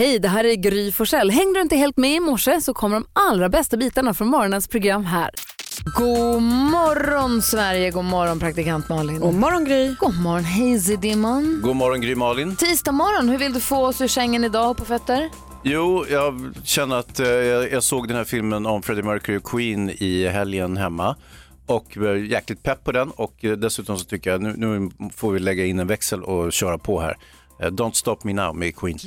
[0.00, 1.30] Hej, det här är Gry Forssell.
[1.30, 4.68] Hängde du inte helt med i morse så kommer de allra bästa bitarna från morgonens
[4.68, 5.30] program här.
[5.96, 9.20] God morgon Sverige, god morgon praktikant Malin.
[9.20, 9.94] God morgon Gry.
[9.98, 11.60] God morgon Hazy Dimman.
[11.62, 12.56] God morgon Gry Malin.
[12.56, 15.30] Tisdag morgon, hur vill du få oss ur sängen idag på fötter?
[15.62, 17.28] Jo, jag känner att eh,
[17.72, 21.16] jag såg den här filmen om Freddie Mercury och Queen i helgen hemma
[21.66, 25.32] och var jäkligt pepp på den och eh, dessutom så tycker jag nu, nu får
[25.32, 27.16] vi lägga in en växel och köra på här.
[27.62, 28.98] Eh, Don't stop me now med Queen.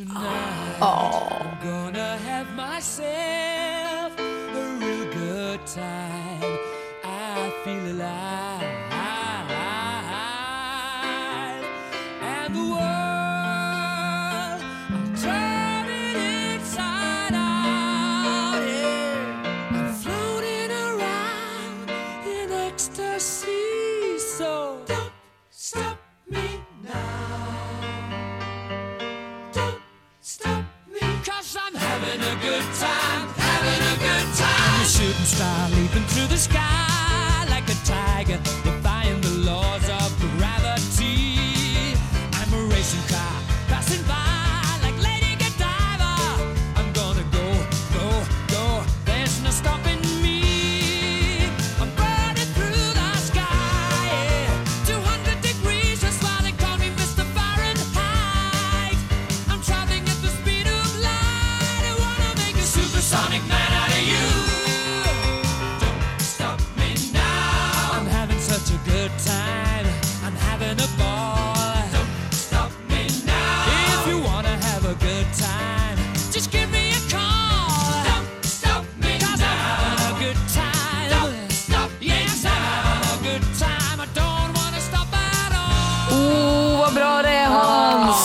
[36.33, 36.82] The sky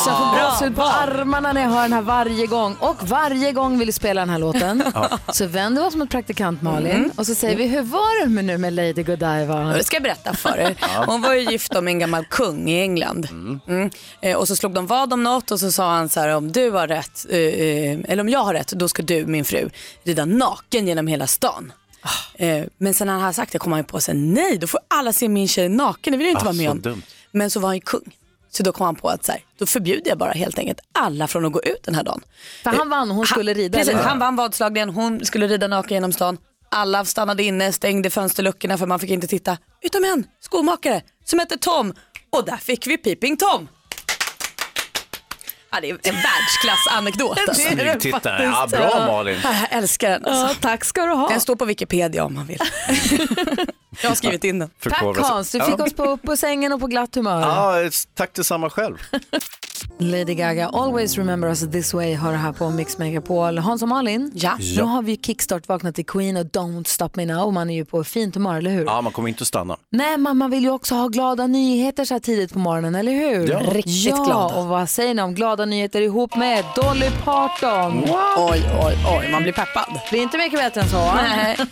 [0.09, 2.77] Jag får gåshud på armarna när jag hör den här varje gång.
[2.81, 4.83] Och varje gång vill du spela den här låten
[5.33, 8.45] så vänder vi oss mot praktikant Malin och så säger vi, hur var det med
[8.45, 9.77] nu med Lady Godiva?
[9.77, 10.77] Jag ska berätta för er.
[11.06, 13.28] Hon var ju gift med en gammal kung i England.
[13.69, 13.91] Mm.
[14.21, 16.53] Eh, Och så slog de vad om något och så sa han så här om
[16.53, 19.71] du har rätt, eh, eh, eller om jag har rätt, då ska du min fru
[20.05, 21.72] rida naken genom hela stan.
[22.34, 24.66] Eh, Men sen när han hade sagt det kom han ju på sig, nej då
[24.66, 26.81] får alla se min tjej naken, det vill jag inte Ah, vara med om.
[26.81, 27.03] dumt.
[27.32, 28.15] Men så var han ju kung.
[28.50, 31.26] Så då kom han på att så här, då förbjuder jag bara helt enkelt alla
[31.28, 32.20] från att gå ut den här dagen.
[32.62, 36.12] För han vann hon skulle rida, Precis, han vann vadslagningen, hon skulle rida naken genom
[36.12, 36.38] stan.
[36.70, 39.58] Alla stannade inne, stängde fönsterluckorna för man fick inte titta.
[39.82, 41.94] Utom en skomakare som hette Tom.
[42.31, 43.69] Och där fick vi Peeping Tom.
[45.71, 47.39] Ja, det är en världsklassanekdot.
[47.49, 47.62] Alltså.
[48.43, 49.41] Ja, bra Malin.
[49.45, 50.27] Ja, Jag älskar den.
[50.27, 50.55] Alltså.
[50.55, 51.29] Ja, tack ska du ha.
[51.29, 52.59] Den står på Wikipedia om man vill.
[54.03, 54.71] jag har skrivit in den.
[54.83, 55.03] Tack.
[55.19, 55.84] Hans, du fick ja.
[55.84, 57.41] oss på, på sängen och på glatt humör.
[57.41, 58.99] Ja, tack detsamma själv.
[60.00, 63.59] Lady Gaga, Always Remember Us This Way har det här på Mix Megapol.
[63.59, 64.59] Hans och Malin, Ja.
[64.76, 67.53] nu har vi ju kickstart vaknat till Queen och Don't Stop Me Now.
[67.53, 68.84] Man är ju på fint humör, eller hur?
[68.84, 69.76] Ja, man kommer inte att stanna.
[69.91, 73.12] Nej, men man vill ju också ha glada nyheter så här tidigt på morgonen, eller
[73.12, 73.50] hur?
[73.50, 73.58] Ja.
[73.58, 74.54] Riktigt ja, glada.
[74.54, 78.04] och vad säger ni om glada nyheter ihop med Dolly Parton?
[78.37, 80.00] Oj, oj, oj, man blir peppad.
[80.10, 81.12] Blir inte mycket bättre än så.
[81.14, 81.56] Nej.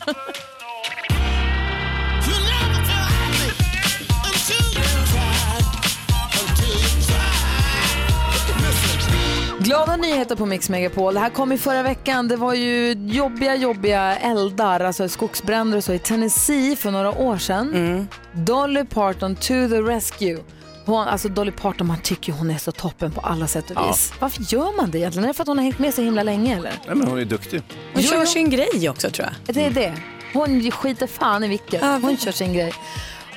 [9.66, 11.14] Glada nyheter på Mix Megapol.
[11.14, 12.28] Det här kom i förra veckan.
[12.28, 17.38] Det var ju jobbiga, jobbiga eldar, alltså skogsbränder och så i Tennessee för några år
[17.38, 18.08] sedan.
[18.32, 20.38] Dolly Parton to the rescue.
[20.84, 24.12] Hon, alltså Dolly Parton, man tycker hon är så toppen på alla sätt och vis.
[24.20, 25.24] Varför gör man det egentligen?
[25.24, 26.72] Är det för att hon har hängt med så himla länge eller?
[26.86, 27.62] Nej, men hon är duktig.
[27.92, 29.54] Hon Jo, kör sin grej också tror jag.
[29.54, 29.94] Det är det.
[30.32, 31.82] Hon skiter fan i vilket.
[31.82, 32.72] Hon kör sin grej.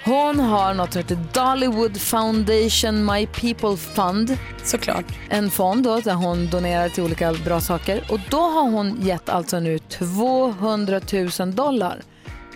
[0.05, 4.37] Hon har något som heter Dollywood Foundation My People Fund.
[4.63, 5.05] Såklart.
[5.29, 8.03] En fond då, där hon donerar till olika bra saker.
[8.09, 11.01] Och då har hon gett alltså nu 200
[11.39, 12.01] 000 dollar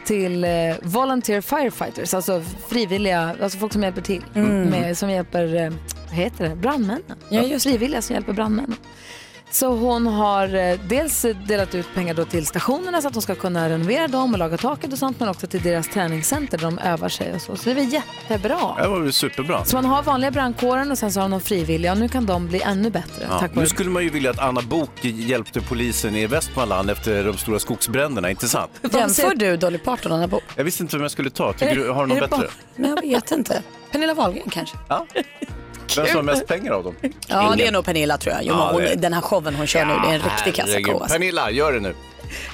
[0.05, 0.49] till eh,
[0.81, 4.23] volunteer firefighters, alltså frivilliga, alltså folk som hjälper till.
[4.33, 5.73] Med, som hjälper, eh,
[6.07, 7.17] vad heter det, brandmännen.
[7.29, 7.65] Ja, just.
[7.65, 8.77] Frivilliga som hjälper brandmännen.
[9.53, 13.35] Så hon har eh, dels delat ut pengar då till stationerna så att de ska
[13.35, 16.79] kunna renovera dem och laga taket och sånt, men också till deras träningscenter där de
[16.79, 17.55] övar sig och så.
[17.55, 18.59] Så det är väl jättebra.
[18.81, 19.65] Det var väl superbra.
[19.65, 22.47] Så man har vanliga brandkåren och sen så har de frivilliga och nu kan de
[22.47, 23.27] bli ännu bättre.
[23.29, 27.23] Ja, tack nu skulle man ju vilja att Anna Bok hjälpte polisen i Västmanland efter
[27.23, 28.71] de stora skogsbränderna, inte sant?
[28.93, 30.43] Jämför du Dolly Parton och Anna Book?
[30.55, 31.53] Jag visste inte vem jag skulle ta.
[31.53, 32.37] Tycker du, har du någon bättre?
[32.37, 33.61] bara- Men jag vet inte.
[33.91, 34.77] Pernilla Wahlgren kanske?
[34.89, 35.05] Ja.
[35.97, 36.95] Vem som har mest pengar av dem?
[37.27, 37.57] Ja, Ingen.
[37.57, 38.43] det är nog Pernilla tror jag.
[38.45, 40.55] Jo, Ja, det- hon, den här showen hon kör nu, det är en riktig Herregud.
[40.85, 40.99] kassako.
[41.03, 41.13] Alltså.
[41.17, 41.95] Pernilla, gör det nu.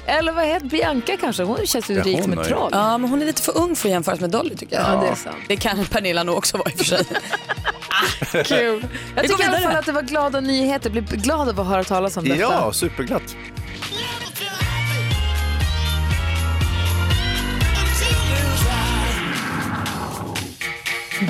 [0.06, 1.44] Eller vad heter Bianca kanske?
[1.44, 2.70] Hon känns ju Ja, rik hon som har ett ju- troll.
[2.74, 4.86] Ja, men hon är lite för ung för att jämföras med Dolly tycker jag.
[4.94, 5.36] Ja, det är sant.
[5.48, 7.06] Det kan Pernilla nog också vara i och för sig.
[8.46, 8.86] Kul.
[9.16, 9.62] Jag tycker i alla vidare.
[9.62, 10.90] fall att det var glada nyheter.
[10.90, 12.36] Blir glad av att höra talas om detta.
[12.42, 13.36] Ja, superglatt.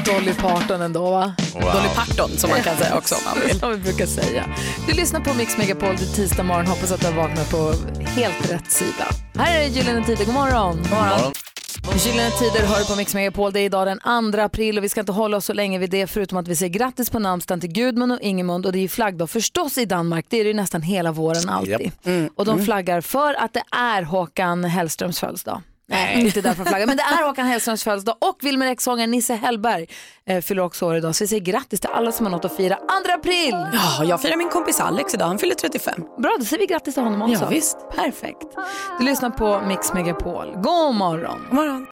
[0.06, 1.33] Dolly Parton ändå va?
[1.53, 3.59] Dolly Parton som man kan säga också om man vill.
[3.59, 4.45] Som vi brukar säga.
[4.88, 6.68] Du lyssnar på Mix Megapol, det är tisdag morgon.
[6.68, 7.74] Hoppas att du har vaknat på
[8.06, 9.06] helt rätt sida.
[9.36, 10.77] Här är Gyllene Tider, god morgon.
[10.77, 11.33] God morgon.
[11.97, 13.53] Gyllene Tider hör på Mix Megapol.
[13.53, 15.89] Det är idag den 2 april och vi ska inte hålla oss så länge vid
[15.89, 18.81] det förutom att vi säger grattis på namnsdagen till Gudmund och Ingemund och det är
[18.81, 20.25] ju flaggdag förstås i Danmark.
[20.30, 21.91] Det är det ju nästan hela våren alltid.
[22.36, 25.62] Och de flaggar för att det är Håkan Hellströms födelsedag.
[25.89, 29.33] Nej, inte därför de flaggar, men det är Håkan Hellströms födelsedag och Wilmer X-sångaren Nisse
[29.33, 29.88] Hellberg
[30.25, 31.15] eh, fyller också år idag.
[31.15, 32.75] Så vi säger grattis till alla som har något att fira.
[32.75, 33.56] 2 april!
[33.74, 36.01] Ja, jag firar min kompis Alex idag, han fyller 35.
[36.18, 37.44] Bra, då säger vi grattis till honom också.
[37.44, 37.77] Ja, visst.
[37.95, 38.47] Perfekt.
[39.00, 40.53] Du lyssnar på Mix Megapol.
[40.56, 41.39] God morgon.
[41.50, 41.88] God morgon.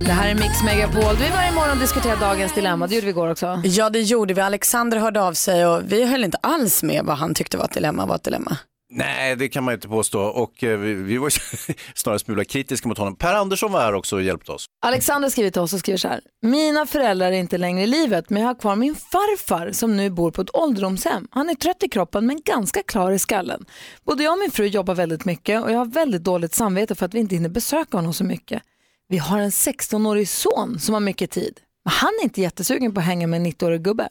[0.00, 1.16] Det här är Mix Megapol.
[1.16, 2.86] Vi varje morgon diskuterar dagens dilemma.
[2.86, 3.60] Det gjorde vi igår också.
[3.64, 4.40] Ja, det gjorde vi.
[4.40, 7.72] Alexander hörde av sig och vi höll inte alls med vad han tyckte var ett
[7.72, 8.56] dilemma var ett dilemma.
[8.90, 10.20] Nej, det kan man inte påstå.
[10.20, 11.30] Och eh, vi, vi var
[11.94, 13.16] snarare en smula kritiska mot honom.
[13.16, 14.66] Per Andersson var här också och hjälpte oss.
[14.82, 16.20] Alexander skriver till oss och skriver så här.
[16.42, 20.10] Mina föräldrar är inte längre i livet men jag har kvar min farfar som nu
[20.10, 21.28] bor på ett ålderdomshem.
[21.30, 23.64] Han är trött i kroppen men ganska klar i skallen.
[24.04, 27.06] Både jag och min fru jobbar väldigt mycket och jag har väldigt dåligt samvete för
[27.06, 28.62] att vi inte hinner besöka honom så mycket.
[29.08, 31.60] Vi har en 16-årig son som har mycket tid.
[31.88, 34.08] Men han är inte jättesugen på att hänga med en 90-årig gubbe.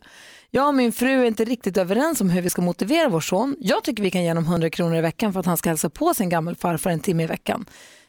[0.50, 3.56] Jag och min fru är inte riktigt överens om hur vi ska motivera vår son.
[3.60, 5.90] Jag tycker vi kan ge honom 100 kronor i veckan för att han ska hälsa
[5.90, 7.66] på sin gammelfarfar en timme i veckan.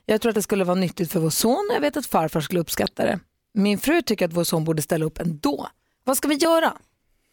[0.06, 2.40] Jag tror att det skulle vara nyttigt för vår son och jag vet att farfar
[2.40, 3.20] skulle uppskatta det.
[3.54, 5.68] Min fru tycker att vår son borde ställa upp ändå.
[6.04, 6.72] Vad ska vi göra?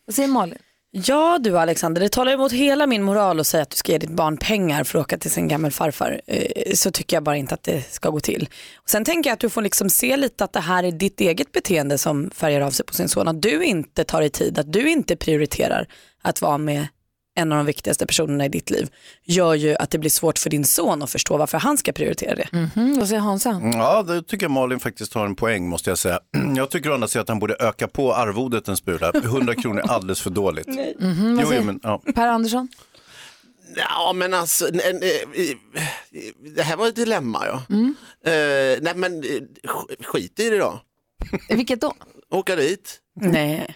[0.05, 0.59] Vad säger Malin?
[0.97, 3.97] Ja du Alexander, det talar emot hela min moral att säga att du ska ge
[3.97, 6.21] ditt barn pengar för att åka till sin gammelfarfar.
[6.27, 8.50] Eh, så tycker jag bara inte att det ska gå till.
[8.75, 11.21] Och sen tänker jag att du får liksom se lite att det här är ditt
[11.21, 13.27] eget beteende som färgar av sig på sin son.
[13.27, 15.88] Att du inte tar dig tid, att du inte prioriterar
[16.21, 16.88] att vara med
[17.35, 18.89] en av de viktigaste personerna i ditt liv
[19.23, 22.35] gör ju att det blir svårt för din son att förstå varför han ska prioritera
[22.35, 22.47] det.
[22.75, 23.49] Mm, vad säger Hansa?
[23.49, 26.19] Mm, Ja, det tycker jag Malin faktiskt har en poäng måste jag säga.
[26.55, 29.11] Jag tycker å andra sidan att han borde öka på arvodet en smula.
[29.15, 30.67] 100 kronor är alldeles för dåligt.
[30.67, 32.01] Mhm, vad Jo, säger jo, men, ja.
[32.15, 32.67] Per Andersson?
[33.77, 34.99] Ja men alltså, n- n-
[35.33, 35.57] eh,
[36.55, 37.63] det här var ett dilemma ja.
[37.69, 37.95] Mm.
[38.25, 39.27] Eh, nej men eh,
[39.63, 40.79] sk- skit i det då.
[41.49, 41.93] Vilket då?
[42.31, 42.99] Åka dit.
[43.21, 43.75] Nej.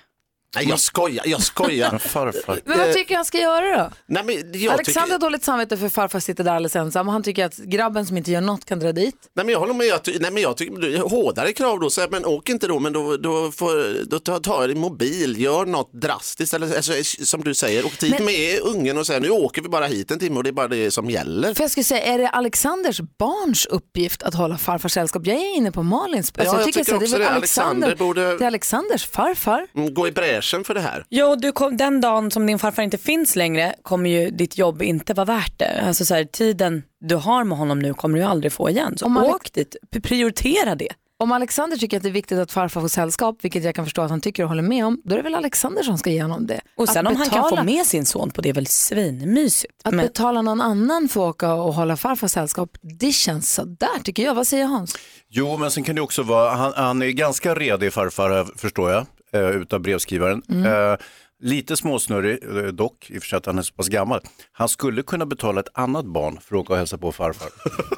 [0.56, 1.92] Nej jag skojar, jag skojar.
[1.92, 2.60] Men farfar.
[2.66, 3.92] Men vad tycker jag han ska göra då?
[4.06, 7.14] nej, men jag, Alexander har tycker, dåligt samvete för farfar sitter där alldeles ensam och
[7.14, 9.16] han tycker att grabben som inte gör något kan dra dit.
[9.36, 11.90] nej, men jag håller med, jag, ty- nej, men jag tycker du- hårdare krav då,
[11.90, 15.42] så här, men åk inte då men då, då, får, då ta, ta din mobil,
[15.42, 16.94] gör något drastiskt eller alltså,
[17.26, 20.12] som du säger, åk dit Men- med ungen och säga nu åker vi bara hit
[20.12, 21.54] en timme och det är bara det som gäller.
[21.54, 25.22] För jag skulle säga, är det Alexanders barns uppgift att hålla farfars sällskap?
[25.26, 26.32] Jag är inne på Malins.
[26.38, 27.30] Alltså, Ja, jag tycker tycker så, också väl det.
[27.30, 29.68] Alexander borde- Det är Alexanders farfar.
[29.76, 31.06] Mm, Gå i bräschen för det här.
[31.10, 34.82] Jo, du kom, den dagen som din farfar inte finns längre kommer ju ditt jobb
[34.82, 35.84] inte vara värt det.
[35.88, 38.98] Alltså så här, tiden du har med honom nu kommer du aldrig få igen.
[38.98, 40.90] Så Om Alex- åk dit, prioritera det.
[41.22, 44.02] Om Alexander tycker att det är viktigt att farfar får sällskap, vilket jag kan förstå
[44.02, 46.22] att han tycker och håller med om, då är det väl Alexander som ska ge
[46.22, 46.62] honom det.
[46.78, 49.74] Och sen att om han kan få med sin son på det är väl svinmysigt.
[49.84, 54.00] Att Men, betala någon annan för att åka och hålla farfar sällskap, det känns sådär
[54.04, 54.36] tycker jag.
[54.36, 54.98] Vad säger Hans?
[55.30, 59.06] Jo, men sen kan det också vara, han, han är ganska redig farfar förstår jag,
[59.34, 60.66] eh, utav brevskrivaren.
[60.66, 60.98] Eh,
[61.42, 64.22] lite småsnurrig eh, dock, i och för sig att han är så pass gammal.
[64.52, 67.50] Han skulle kunna betala ett annat barn för att åka och hälsa på farfar.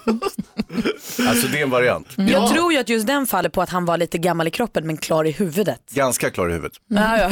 [1.29, 2.07] alltså det är en variant.
[2.17, 4.87] Jag tror ju att just den faller på att han var lite gammal i kroppen
[4.87, 5.81] men klar i huvudet.
[5.91, 6.73] Ganska klar i huvudet.
[6.87, 7.31] Ja.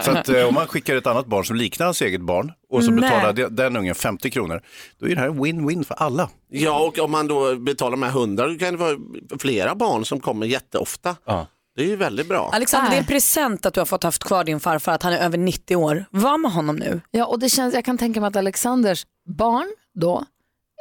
[0.02, 2.84] Så att eh, om man skickar ett annat barn som liknar hans eget barn och
[2.84, 3.00] så Nej.
[3.00, 4.60] betalar de- den ungen 50 kronor,
[4.98, 6.30] då är det här win-win för alla.
[6.48, 8.96] Ja, och om man då betalar här hundra, då kan det vara
[9.38, 11.16] flera barn som kommer jätteofta.
[11.24, 11.46] Ja.
[11.76, 12.50] Det är ju väldigt bra.
[12.52, 15.12] Alexander, det är en present att du har fått haft kvar din farfar, att han
[15.12, 16.04] är över 90 år.
[16.10, 17.00] Var med honom nu.
[17.10, 20.24] Ja, och det känns, jag kan tänka mig att Alexanders barn då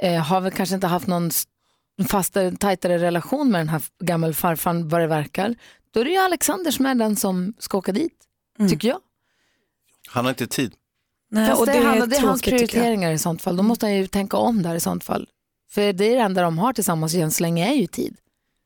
[0.03, 1.31] eh, har väl kanske inte haft någon
[2.07, 5.55] fastare, tajtare relation med den här gammelfarfaren vad det verkar.
[5.93, 8.17] Då är det ju Alexander som är den som ska åka dit,
[8.69, 8.99] tycker jag.
[10.07, 10.73] Han har inte tid.
[11.31, 12.69] Nej, Fast och det, är, han, det är hans tråkigt, jag.
[12.69, 13.57] prioriteringar i sånt fall.
[13.57, 15.27] Då måste han ju tänka om där i sånt fall.
[15.71, 18.17] För det är det enda de har tillsammans än så länge är ju tid.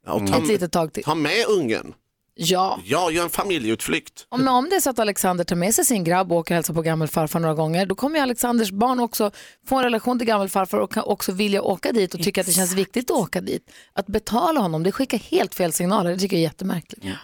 [0.06, 1.04] Ja, och ta, Ett litet tag till.
[1.04, 1.94] ta med ungen.
[2.38, 4.26] Ja, Ja, gör en familjeutflykt.
[4.30, 6.56] om, om det är så att Alexander tar med sig sin grabb och åker och
[6.56, 9.32] hälsar på gammelfarfar några gånger, då kommer ju Alexanders barn också
[9.68, 12.54] få en relation till gammelfarfar och kan också vilja åka dit och tycka att det
[12.54, 13.72] känns viktigt att åka dit.
[13.94, 16.12] Att betala honom, det skickar helt fel signaler.
[16.12, 17.04] Det tycker jag är jättemärkligt.
[17.04, 17.16] Nej,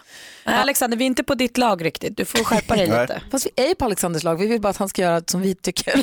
[0.44, 2.16] Alexander, vi är inte på ditt lag riktigt.
[2.16, 3.22] Du får skärpa dig lite.
[3.30, 5.40] Fast vi är ju på Alexanders lag, vi vill bara att han ska göra som
[5.40, 5.92] vi tycker.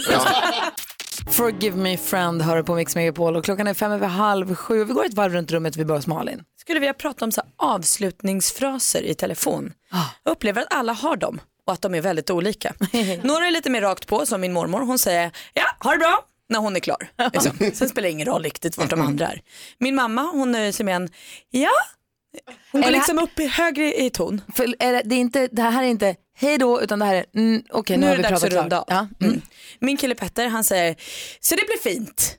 [1.27, 4.83] Forgive me friend hör på Mix Megapol och klockan är fem över halv sju.
[4.83, 6.43] Vi går ett varv runt rummet, vi börjar hos Malin.
[6.61, 9.73] Skulle vilja prata om så avslutningsfraser i telefon.
[10.23, 11.41] Jag upplever att alla har dem.
[11.67, 12.73] och att de är väldigt olika.
[13.23, 16.19] Några är lite mer rakt på som min mormor, hon säger ja, ha det bra
[16.49, 17.09] när hon är klar.
[17.33, 17.57] Liksom.
[17.73, 19.41] Sen spelar det ingen roll riktigt vart de andra är.
[19.77, 21.09] Min mamma hon nöjer sig med en
[21.49, 21.69] ja,
[22.71, 24.41] hon går liksom upp i, högre i ton.
[24.55, 27.25] För det, det, är inte, det här är inte hej då utan det här är
[27.35, 28.85] mm, okej nu, nu har är vi pratat klart.
[28.87, 29.07] Ja.
[29.21, 29.41] Mm.
[29.79, 30.95] Min kille Petter han säger,
[31.39, 32.35] så det blir fint.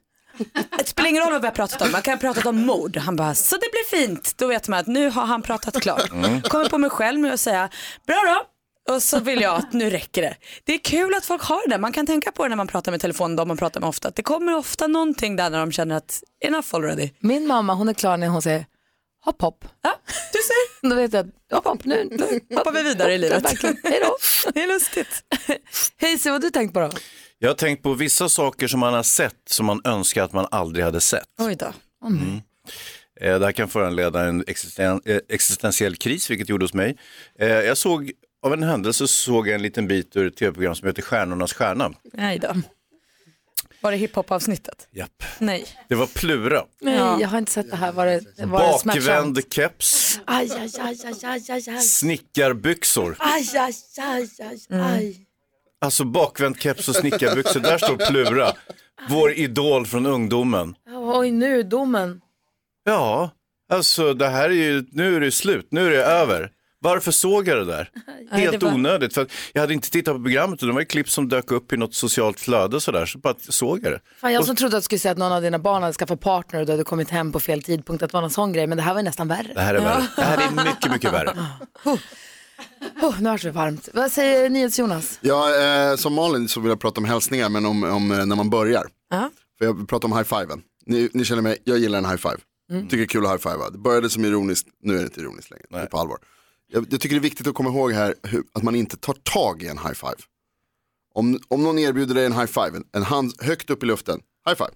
[0.79, 2.97] Det spelar ingen roll vad vi har pratat om, man kan ha pratat om mord.
[2.97, 4.35] Han bara, så det blir fint.
[4.37, 6.09] Då vet man att nu har han pratat klart.
[6.49, 7.69] Kommer på mig själv med att säga,
[8.07, 8.47] bra då.
[8.95, 10.37] Och så vill jag att nu räcker det.
[10.65, 11.79] Det är kul att folk har det.
[11.79, 14.11] Man kan tänka på det när man pratar med telefonen, de man pratar med ofta.
[14.11, 17.11] Det kommer ofta någonting där när de känner att enough already.
[17.19, 18.67] Min mamma hon är klar när hon säger
[19.25, 19.65] hopp hopp.
[19.83, 20.89] Ja, du ser.
[20.91, 23.63] Då vet jag att hopp hopp nu, nu Hoppar vi vidare i livet.
[23.63, 24.17] Hej då.
[24.55, 25.25] Det är lustigt.
[25.97, 26.91] Hej så vad har du tänkt på då?
[27.39, 30.47] Jag har tänkt på vissa saker som man har sett som man önskar att man
[30.51, 31.25] aldrig hade sett.
[31.39, 31.67] Oj då.
[33.21, 36.97] Eh, Det här kan föranleda en existen- eh, existentiell kris, vilket gjorde hos mig.
[37.39, 38.13] Eh, Jag såg,
[38.47, 41.93] av en händelse såg jag en liten bit ur ett tv-program som heter Stjärnornas stjärna.
[42.13, 42.49] Nej då.
[43.81, 44.89] Var det hiphop-avsnittet?
[44.91, 45.23] Japp.
[45.39, 45.67] Nej.
[45.89, 47.93] Det var Plura, Nej, jag har inte sett det här.
[47.93, 49.07] Var det, var det smärtsamt?
[49.07, 51.81] bakvänd keps, Aj, aj, aj, aj, aj, aj, aj.
[51.83, 53.17] snickarbyxor.
[53.19, 55.17] Aj, aj, aj, aj, aj.
[55.81, 58.53] Alltså bakvänd keps och snickarbyxor, där står Plura.
[59.09, 60.75] Vår idol från ungdomen.
[61.15, 62.21] Oj, nu domen.
[62.85, 63.31] Ja,
[63.73, 66.51] alltså det här är ju, nu är det slut, nu är det över.
[66.83, 67.91] Varför såg jag det där?
[68.31, 70.91] Helt det var- onödigt, för jag hade inte tittat på programmet och det var ett
[70.91, 74.01] klipp som dök upp i något socialt flöde sådär, så bara såg jag det.
[74.21, 76.21] Fan, jag som trodde att du skulle säga att någon av dina barn hade skaffat
[76.21, 78.67] partner och du hade kommit hem på fel tidpunkt, att det var någon sån grej,
[78.67, 79.61] men det här var nästan Det värre.
[79.61, 80.07] här är värre.
[80.17, 81.37] Det här är mycket, mycket värre.
[83.03, 83.89] Oh, nu har det varmt.
[83.95, 85.19] Vad säger NyhetsJonas?
[85.23, 85.61] Ja,
[85.91, 88.51] eh, som Malin så vill jag prata om hälsningar, men om, om eh, när man
[88.51, 88.85] börjar.
[89.11, 89.31] Ja.
[89.59, 90.63] För jag vill prata om high-fiven.
[90.87, 92.37] Ni, ni känner mig, jag gillar en high-five.
[92.83, 93.71] Tycker det är kul att high-fivea.
[93.71, 95.65] Det började som ironiskt, nu är det inte ironiskt längre.
[95.71, 96.19] Det är på allvar.
[96.73, 99.15] Jag, jag tycker det är viktigt att komma ihåg här hur, att man inte tar
[99.15, 100.17] tag i en high-five.
[101.15, 104.71] Om, om någon erbjuder dig en high-five, en, en hand högt upp i luften, high-five.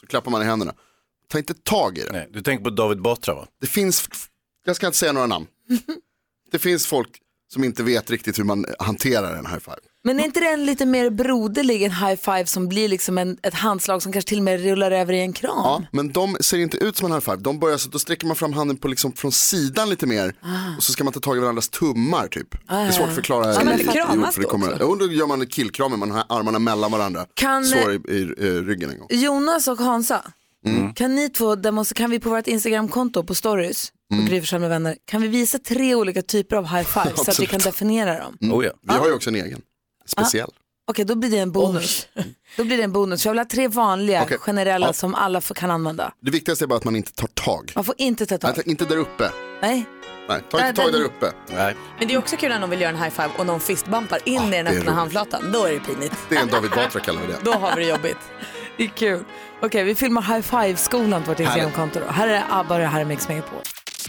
[0.00, 0.74] Så klappar man i händerna.
[1.28, 2.12] Ta inte tag i det.
[2.12, 3.46] Nej, du tänker på David Batra va?
[3.60, 4.08] Det finns,
[4.64, 5.46] jag ska inte säga några namn.
[6.50, 7.20] Det finns folk
[7.52, 9.80] som inte vet riktigt hur man hanterar en high-five.
[10.06, 13.36] Men är inte det en lite mer broderlig en high five som blir liksom en,
[13.42, 15.52] ett handslag som kanske till och med rullar över i en kram?
[15.56, 17.36] Ja, men de ser inte ut som en high five.
[17.36, 20.34] De börjar så då sträcker man fram handen på liksom från sidan lite mer
[20.76, 22.50] och så ska man ta tag i varandras tummar typ.
[22.68, 23.52] det är svårt att förklara.
[23.54, 24.78] Ska man i- inte i kramas för det då kommer, också?
[24.80, 27.26] Jo, då gör man en killkram, man har armarna mellan varandra.
[27.34, 29.08] Kan- Slår i, i, i ryggen en gång.
[29.10, 30.22] Jonas och Hansa,
[30.66, 30.94] Mm.
[30.94, 34.24] kan ni två, demonstra- kan vi på vårt Instagramkonto på stories, Mm.
[34.26, 37.40] på Gry med vänner, kan vi visa tre olika typer av high five så att
[37.40, 38.52] vi kan definiera dem?
[38.52, 38.70] Oh, ja.
[38.82, 39.60] Vi har ju också en egen,
[40.06, 40.50] speciell.
[40.90, 42.08] Okej, då blir det en bonus.
[42.56, 43.24] Då blir det en bonus.
[43.24, 44.38] Jag vill ha tre vanliga, Okej.
[44.38, 44.92] generella Ja.
[44.92, 46.12] som alla kan använda.
[46.22, 47.72] Det viktigaste är bara att man inte tar tag.
[47.74, 48.52] Man får inte ta tag.
[48.56, 49.30] Nej, inte där uppe.
[49.62, 49.84] Nej.
[50.28, 51.32] Nej, ta inte tag där uppe.
[51.54, 51.76] Nej.
[51.98, 54.18] Men det är också kul när någon vill göra en high five och någon fistbumpar
[54.24, 55.52] in i den öppna handflatan.
[55.52, 56.14] Då är det pinigt.
[56.28, 57.38] Det är en David Batra kallar vi det.
[57.44, 58.16] Då har vi det jobbigt.
[58.76, 59.24] Det är kul.
[59.62, 62.00] Okej, vi filmar high five-skolan på vårt Instagramkonto.
[62.08, 63.60] Här är ABBA och det här är Mix Megapol.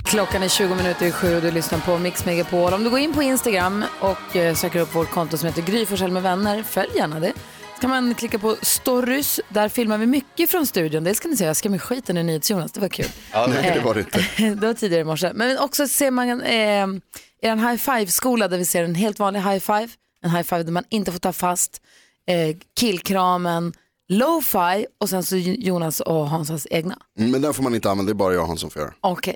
[0.10, 2.74] Klockan är 20 minuter i sju och du lyssnar på Mix Megapol.
[2.74, 5.86] Om du går in på Instagram och eh, söker upp vårt konto som heter Gry
[5.86, 7.34] Forssell med vänner, följ gärna det.
[7.76, 11.04] Så kan man klicka på stories, där filmar vi mycket från studion.
[11.04, 13.06] Det ska ni säga, jag ska med skiten i NyhetsJonas, det var kul.
[13.34, 14.26] Nej, det var det inte.
[14.56, 15.32] det var tidigare i morse.
[15.34, 16.88] Men också ser man eh,
[17.42, 19.88] en high five-skola där vi ser en helt vanlig high five,
[20.22, 21.82] en high five där man inte får ta fast,
[22.28, 23.74] eh, killkramen,
[24.10, 27.00] low-fi och sen så Jonas och Hansas egna.
[27.20, 28.82] Mm, Men den får man inte använda, det är bara jag och han som får
[28.82, 28.94] göra.
[29.02, 29.36] Okej,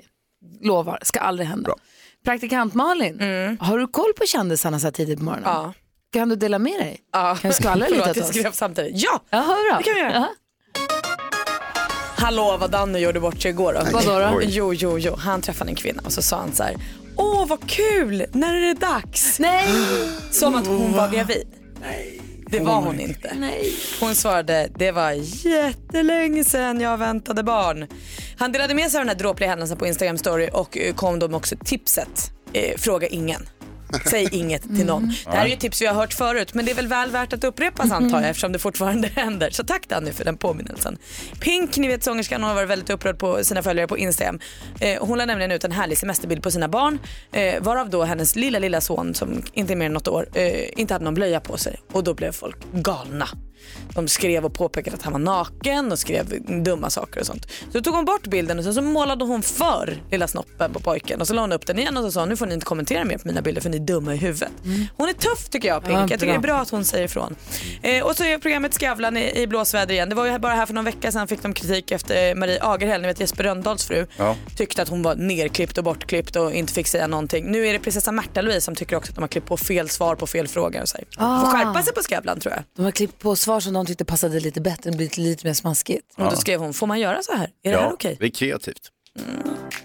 [0.60, 1.64] lovar, ska aldrig hända.
[1.66, 1.76] Bra.
[2.24, 3.20] Praktikant Malin,
[3.60, 5.44] har du koll på kändisarna så här tidigt på morgonen?
[5.50, 5.72] Ja.
[6.12, 6.98] Kan du dela med dig?
[7.12, 7.36] Ja.
[7.40, 8.30] Kan du skvallra lite Förlåt, åt jag oss?
[8.36, 8.92] skrev samtidigt.
[9.02, 9.20] Ja!
[9.30, 9.78] Hör bra.
[9.78, 10.12] Det kan vi göra.
[10.12, 10.28] Ja.
[12.16, 13.80] Hallå vad Danny gjorde bort sig igår då.
[13.92, 14.40] Vadå då?
[14.42, 15.14] Jo, jo, jo.
[15.18, 16.76] Han träffade en kvinna och så sa han så här.
[17.16, 19.38] Åh vad kul, när är det dags?
[19.38, 19.68] Nej,
[20.30, 21.46] Som att hon var gravid.
[22.46, 23.34] Det var hon inte.
[23.38, 23.72] nej.
[24.00, 25.10] Hon svarade, det var
[25.46, 27.86] jättelänge sedan jag väntade barn.
[28.38, 31.18] Han delade med sig av den här dråpliga händelsen på Instagram story och eh, kom
[31.18, 33.46] då med också tipset, eh, fråga ingen.
[34.10, 35.14] Säg inget till någon.
[35.24, 37.32] Det här är ju tips vi har hört förut men det är väl väl värt
[37.32, 39.50] att upprepas antar jag eftersom det fortfarande händer.
[39.50, 40.98] Så tack Danny för den påminnelsen.
[41.40, 44.40] Pink, ni vet sångerskan, hon har varit väldigt upprörd på sina följare på Instagram.
[44.80, 46.98] Eh, hon la nämligen ut en härlig semesterbild på sina barn
[47.32, 50.80] eh, varav då hennes lilla lilla son som inte är mer än något år eh,
[50.80, 53.28] inte hade någon blöja på sig och då blev folk galna.
[53.94, 57.46] De skrev och påpekade att han var naken och skrev dumma saker och sånt.
[57.72, 61.20] Så tog hon bort bilden och sen så målade hon för lilla snoppen på pojken
[61.20, 63.04] och så la hon upp den igen och så sa nu får ni inte kommentera
[63.04, 64.52] mer på mina bilder för ni är dumma i huvudet.
[64.96, 65.94] Hon är tuff tycker jag Pink.
[65.94, 67.36] Ja, jag tycker det är bra att hon säger ifrån.
[67.82, 70.08] Eh, och så är programmet Skavlan i, i blåsväder igen.
[70.08, 73.00] Det var ju bara här för någon vecka sedan fick de kritik efter Marie Agerhäll,
[73.00, 74.06] ni vet Jesper Rönndahls fru.
[74.16, 74.36] Ja.
[74.56, 77.50] Tyckte att hon var nerklippt och bortklippt och inte fick säga någonting.
[77.50, 80.14] Nu är det prinsessa Märta-Louise som tycker också att de har klippt på fel svar
[80.16, 80.82] på fel frågor.
[80.82, 81.06] Och så här.
[81.16, 81.40] Ah.
[81.40, 82.64] Får skärpa sig på Skavlan tror jag.
[82.76, 85.54] De har klippt på svar som de tyckte passade lite bättre, det blivit lite mer
[85.54, 86.14] smaskigt.
[86.16, 87.50] Och då skrev hon, får man göra så här?
[87.62, 88.16] Är det här okej?
[88.20, 88.90] det är kreativt.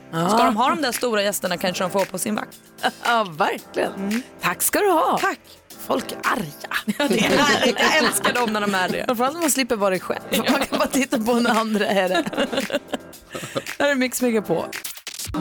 [0.09, 2.57] Ska de ha de där stora gästerna kanske de får på sin vakt.
[3.05, 4.23] Ja, verkligen.
[4.41, 5.17] Tack ska du ha.
[5.21, 5.39] Tack!
[5.87, 7.07] Folk är arga.
[7.09, 7.79] Det är härligt.
[7.79, 9.05] Jag älskar dem när de är det.
[9.05, 10.21] Framförallt när man slipper vara det själv.
[10.31, 12.23] Man kan bara titta på när andra är det.
[13.77, 14.65] Där är Mix Megapol.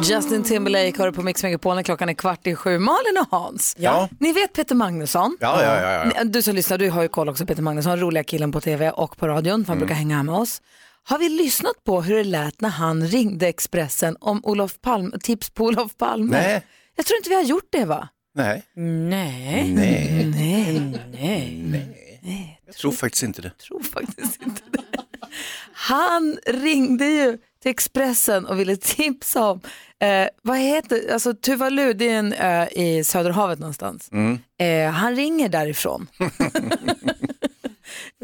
[0.04, 2.78] Justin Timberlake har du på Mix Megapol när klockan är kvart i sju.
[2.78, 4.08] Malin och Hans, Ja.
[4.20, 5.36] ni vet Peter Magnusson?
[5.40, 6.24] Ja, ja, ja, ja.
[6.24, 9.16] Du som lyssnar, du har ju koll också Peter Magnusson, roliga killen på tv och
[9.16, 10.62] på radion, för han brukar hänga här med oss.
[11.02, 15.50] Har vi lyssnat på hur det lät när han ringde Expressen om Olof Palme, tips
[15.50, 16.30] på Olof Palme?
[16.32, 16.62] Nej.
[16.96, 18.08] Jag tror inte vi har gjort det va?
[18.34, 18.62] Nej.
[18.74, 19.72] Nej.
[19.74, 20.24] Nej.
[21.12, 21.60] Nej.
[22.22, 22.60] Nej.
[22.66, 23.50] Jag tror faktiskt inte det.
[23.58, 24.78] tror faktiskt inte det.
[25.72, 29.60] Han ringde ju till Expressen och ville tipsa om,
[30.02, 34.10] eh, vad heter, alltså Tuvalu det är en ö i Söderhavet någonstans.
[34.58, 36.06] Eh, han ringer därifrån.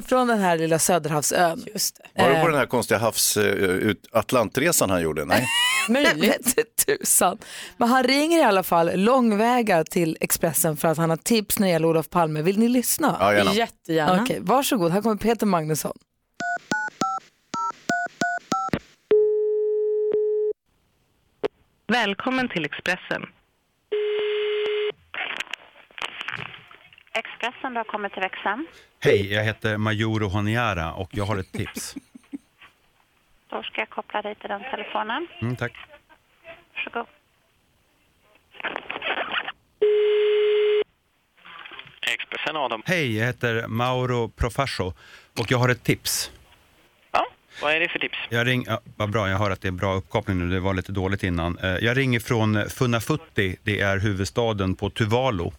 [0.07, 1.65] Från den här lilla Söderhavsön.
[1.73, 2.23] Just det.
[2.23, 5.25] Var det på den här konstiga havs, eh, ut, Atlantresan han gjorde?
[5.25, 5.47] Nej.
[5.89, 6.59] Möjligt.
[6.59, 7.39] Vet tusan.
[7.77, 11.67] Men han ringer i alla fall långväga till Expressen för att han har tips när
[11.67, 12.43] det gäller Olof Palme.
[12.43, 13.17] Vill ni lyssna?
[13.21, 13.53] Ja, gärna.
[13.53, 14.23] Jättegärna.
[14.23, 14.93] Okej, varsågod.
[14.93, 15.97] Här kommer Peter Magnusson.
[21.93, 23.27] Välkommen till Expressen.
[27.13, 28.67] Expressen, du har kommit till växeln.
[29.01, 31.95] Hej, jag heter Majuro Honiara och jag har ett tips.
[33.49, 35.27] Då ska jag koppla dig till den telefonen.
[35.41, 35.73] Mm, tack.
[36.75, 37.07] Varsågod.
[42.15, 42.83] Expressen Adam.
[42.87, 44.93] Hej, jag heter Mauro Profascio
[45.41, 46.31] och jag har ett tips.
[47.63, 48.19] Vad är det för tips?
[48.31, 50.75] Jag ring, ja, vad bra, jag hör att det är bra uppkoppling nu, det var
[50.75, 51.59] lite dåligt innan.
[51.59, 55.51] Eh, Jag ringer från Funafuti, det är huvudstaden på Tuvalu.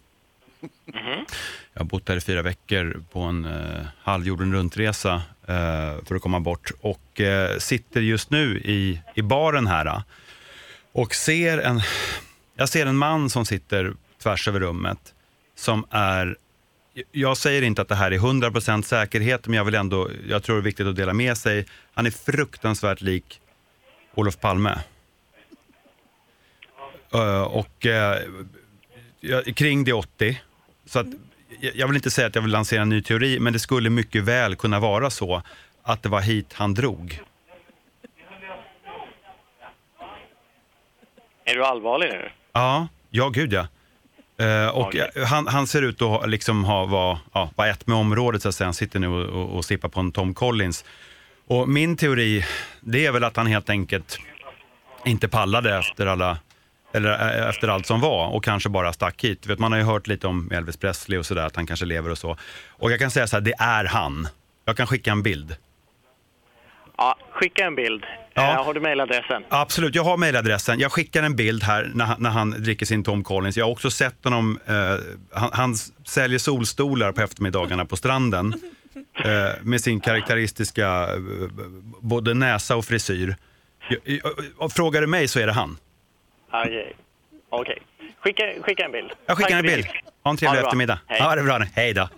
[1.72, 5.14] Jag har bott här i fyra veckor på en eh, halvjorden runtresa
[5.46, 10.02] eh, för att komma bort och eh, sitter just nu i, i baren här eh,
[10.92, 11.80] och ser en,
[12.56, 15.14] jag ser en man som sitter tvärs över rummet
[15.56, 16.36] som är
[17.12, 20.56] jag säger inte att det här är 100% säkerhet, men jag vill ändå, jag tror
[20.56, 21.66] det är viktigt att dela med sig.
[21.94, 23.40] Han är fruktansvärt lik
[24.14, 24.78] Olof Palme.
[27.14, 28.22] Eh, och eh,
[29.54, 30.40] kring det 80.
[30.86, 31.06] Så att,
[31.60, 33.90] jag jag vill inte säga att jag vill lansera en ny teori, men det skulle
[33.90, 35.42] mycket väl kunna vara så
[35.82, 37.20] att det var hit han drog.
[41.44, 42.30] Är du allvarlig nu?
[42.52, 43.66] Ja, ja gud ja.
[44.38, 44.94] Eh, och
[45.26, 48.54] han, han ser ut att liksom ha, vara ja, var ett med området, så att
[48.54, 48.66] säga.
[48.66, 50.84] han sitter nu och, och, och sippar på en Tom Collins.
[51.46, 52.44] Och min teori,
[52.80, 54.18] det är väl att han helt enkelt
[55.04, 56.38] inte pallade efter, alla,
[56.92, 59.46] eller, eh, efter allt som var och kanske bara stack hit.
[59.46, 62.10] Vet, man har ju hört lite om Elvis Presley och sådär, att han kanske lever
[62.10, 62.36] och så.
[62.68, 64.28] Och jag kan säga så här, det är han.
[64.64, 65.56] Jag kan skicka en bild.
[66.96, 68.04] Ja, skicka en bild.
[68.34, 68.52] Ja.
[68.52, 69.42] Eh, har du mejladressen?
[69.48, 70.78] Absolut, jag har mejladressen.
[70.80, 73.56] Jag skickar en bild här när han, när han dricker sin Tom Collins.
[73.56, 74.74] Jag har också sett honom, eh,
[75.40, 75.74] han, han
[76.06, 78.54] säljer solstolar på eftermiddagarna på stranden
[79.24, 79.30] eh,
[79.62, 81.20] med sin karaktäristiska eh,
[82.00, 83.36] både näsa och frisyr.
[83.88, 85.76] Jag, jag, och frågar du mig så är det han.
[86.52, 86.96] Okej.
[87.50, 87.82] Okej.
[88.20, 89.10] Skicka, skicka en bild.
[89.26, 89.86] Jag skickar Tack en för bild.
[89.86, 89.98] tips.
[90.24, 90.68] Ha en trevlig Ha det bra.
[90.68, 90.98] eftermiddag.
[91.06, 91.18] Hej.
[91.20, 91.58] Ja, det är bra.
[91.74, 92.08] Hej då.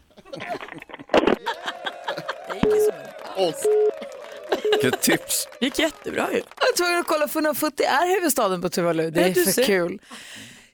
[4.82, 5.48] Vilket tips.
[5.60, 6.36] gick jättebra ju.
[6.36, 9.10] Jag var tvungen att kolla för Futti är huvudstaden på Tuvalu.
[9.10, 9.98] Det Ja, är för kul.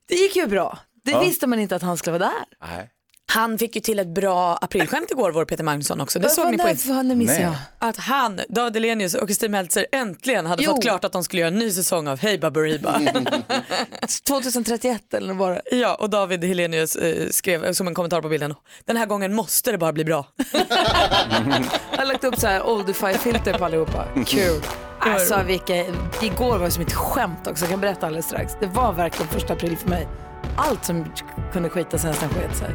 [0.08, 0.78] Det gick ju bra.
[1.04, 2.68] Det visste man inte att han skulle vara där.
[2.68, 2.90] Nej.
[3.34, 6.18] Han fick ju till ett bra aprilskämt igår, vår Peter Magnusson också.
[6.18, 6.92] Det såg ni på Insta.
[6.92, 7.54] Vad missade jag?
[7.78, 10.70] Att han, David Hellenius och Kristin Meltzer äntligen hade Jo.
[10.70, 13.00] fått klart att de skulle göra en ny säsong av Hej Baberiba.
[14.26, 15.76] 2031 eller vad var det?
[15.76, 19.72] ja, och David Hellenius eh, skrev som en kommentar på bilden, den här gången måste
[19.72, 20.26] det bara bli bra.
[21.90, 24.06] Jag har lagt upp så här oldify-filter på allihopa.
[24.26, 24.60] Kul.
[24.98, 25.76] Alltså, vilka,
[26.22, 28.52] igår var det som ett skämt också, jag kan berätta alldeles strax.
[28.60, 30.08] Det var verkligen första april för mig.
[30.56, 31.04] Allt som
[31.52, 32.68] kunde skita sig nästan sket sig.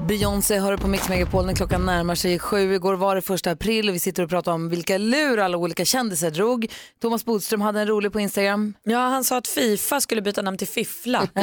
[0.00, 2.74] Beyoncé hör på Mix Megapol när klockan närmar sig sju.
[2.74, 5.84] Igår var det första april och vi sitter och pratar om vilka lur alla olika
[5.84, 6.66] kändisar drog.
[7.02, 8.74] Thomas Bodström hade en rolig på Instagram.
[8.82, 11.28] Ja, han sa att Fifa skulle byta namn till Fiffla.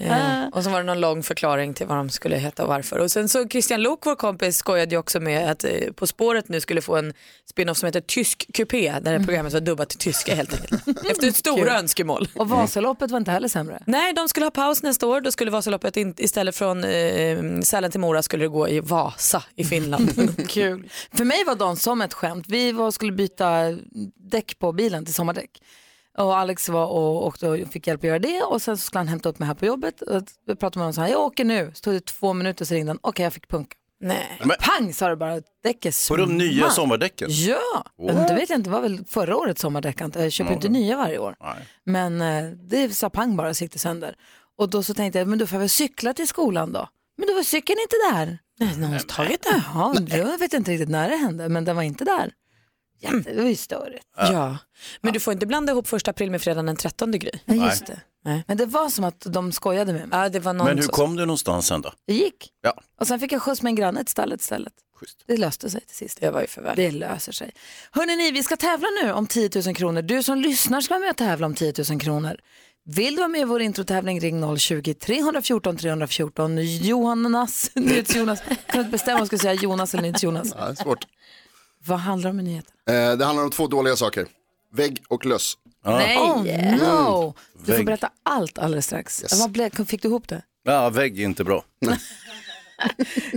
[0.00, 2.98] Eh, och så var det någon lång förklaring till vad de skulle heta och varför.
[2.98, 6.48] Och sen så Christian Lok, vår kompis, skojade ju också med att eh, På spåret
[6.48, 7.12] nu skulle få en
[7.50, 10.88] spin-off som heter Tysk kupé, där det programmet var dubbat till tyska helt enkelt.
[11.10, 11.68] Efter ett stora Kul.
[11.68, 12.28] önskemål.
[12.34, 13.82] Och Vasaloppet var inte heller sämre.
[13.86, 15.20] Nej, de skulle ha paus nästa år.
[15.20, 19.42] Då skulle Vasaloppet in, istället från eh, Sälen till Mora skulle det gå i Vasa
[19.56, 20.10] i Finland.
[20.48, 20.90] Kul.
[21.12, 22.44] För mig var dagen som ett skämt.
[22.48, 23.72] Vi var, skulle byta
[24.30, 25.62] däck på bilen till sommardäck.
[26.18, 28.98] Och Alex var och åkte och fick hjälp att göra det och sen så skulle
[29.00, 30.02] han hämta upp mig här på jobbet.
[30.02, 31.70] Och vi pratade med honom och sa jag åker nu.
[31.74, 32.98] Så tog det två minuter så ringde han.
[33.02, 33.76] Okej jag fick punka.
[34.00, 34.40] Nej.
[34.44, 35.40] Men- Pang sa det bara.
[35.64, 37.28] Däcket På de nya sommardäcken?
[37.30, 38.70] Ja, men det vet jag inte.
[38.70, 40.00] Det var väl förra årets sommardäck.
[40.00, 41.36] antar Jag Jag köper inte nya varje år.
[41.84, 44.14] Men eh, det sa pang bara så gick det sönder.
[44.58, 46.88] Och då så tänkte jag, men då får jag väl cykla till skolan då.
[47.16, 48.38] Men då var cykeln inte där.
[48.58, 49.62] Nej, någon har tagit den.
[49.74, 52.32] Jaha, jag vet inte riktigt när det hände, men den var inte där.
[53.00, 54.06] Jätte, det var ju störigt.
[54.16, 54.56] Ja.
[55.00, 57.30] Men du får inte blanda ihop första april med fredagen den 13 Gry.
[57.44, 58.00] Nej, just det.
[58.24, 58.44] Nej.
[58.48, 60.18] Men det var som att de skojade med mig.
[60.20, 61.92] Ja, det var någon Men hur som- kom du någonstans sen då?
[62.06, 62.50] Det gick.
[62.62, 62.74] Ja.
[63.00, 64.72] Och sen fick jag skjuts med en granne till stallet istället.
[65.00, 65.24] Schysst.
[65.26, 66.20] Det löste sig till sist.
[66.20, 66.76] Det var ju för väl.
[66.76, 67.52] Det löser sig.
[67.90, 70.02] Hörrni, ni, vi ska tävla nu om 10 000 kronor.
[70.02, 72.36] Du som lyssnar ska vara med och tävla om 10 000 kronor.
[72.88, 76.58] Vill du vara med i vår introtävling, ring 020-314 314.
[76.62, 80.48] Johannas, Nyhets Jonas, kunde inte bestämma om jag skulle säga Jonas eller Nyhets Jonas.
[80.58, 81.06] Ja, det är svårt.
[81.86, 82.72] Vad handlar det om i nyheten?
[82.88, 84.26] Eh, det handlar om två dåliga saker.
[84.72, 85.54] Vägg och löss.
[85.84, 86.18] Nej!
[86.18, 87.34] Oh no!
[87.58, 87.86] Du får Vägg.
[87.86, 89.22] berätta allt alldeles strax.
[89.22, 89.40] Yes.
[89.40, 90.42] Vad blev, fick du ihop det?
[90.64, 91.64] Ja, vägg är inte bra.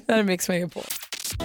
[0.06, 0.84] Det här är Mix Megapol.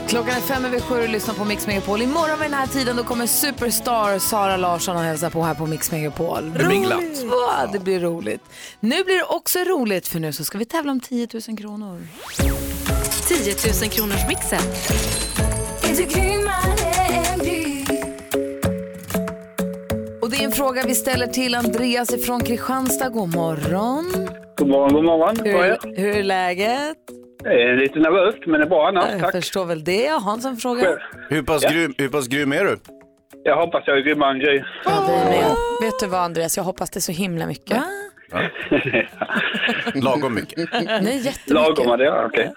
[0.09, 2.03] Klockan är fem över sju och lyssnar på Mix Megapol.
[2.03, 5.67] Imorgon vid den här tiden då kommer Superstar Sara Larsson och hälsa på här på
[5.67, 6.53] Mix Megapol.
[6.59, 7.03] Det blir glatt.
[7.31, 8.41] Ja, det blir roligt.
[8.81, 12.07] Nu blir det också roligt för nu så ska vi tävla om 10 000 kronor.
[13.29, 14.61] 10 000 kronors mixen.
[20.23, 23.09] Och det är en fråga vi ställer till Andreas från Kristianstad.
[23.09, 24.29] God morgon.
[24.57, 25.37] God morgon, god morgon.
[25.45, 26.97] Hur, hur är läget?
[27.47, 29.11] Eh, Lite nervöst, men det är bra annars.
[29.13, 29.33] Jag Tack.
[29.33, 30.09] förstår väl det.
[30.09, 30.99] Hans en fråga.
[31.31, 32.79] Hur pass, grym, hur pass grym är du?
[33.45, 34.63] Jag hoppas jag är grymmare än Gry.
[34.85, 35.57] Ja, vi är med.
[35.81, 37.83] Vet du vad Andreas, jag hoppas det så himla mycket.
[39.95, 40.73] Lagom mycket.
[40.73, 41.49] Nej, jättemycket.
[41.51, 42.53] Lagom är det, ja, okej.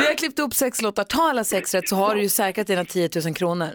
[0.00, 1.04] Vi har klippt upp sex låtar.
[1.04, 3.68] Ta alla sex rätt så har du ju säkrat dina 10 000 kronor.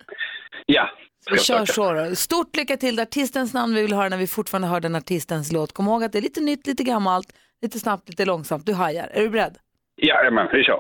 [0.66, 0.90] Ja,
[1.30, 2.16] Vi jag kör så då.
[2.16, 2.96] Stort lycka till.
[2.96, 5.72] Det är artistens namn vi vill höra när vi fortfarande hör den artistens låt.
[5.74, 7.28] Kom ihåg att det är lite nytt, lite gammalt,
[7.62, 8.66] lite snabbt, lite långsamt.
[8.66, 9.10] Du hajar.
[9.14, 9.58] Är du beredd?
[9.98, 10.80] Jajamän, vi kör.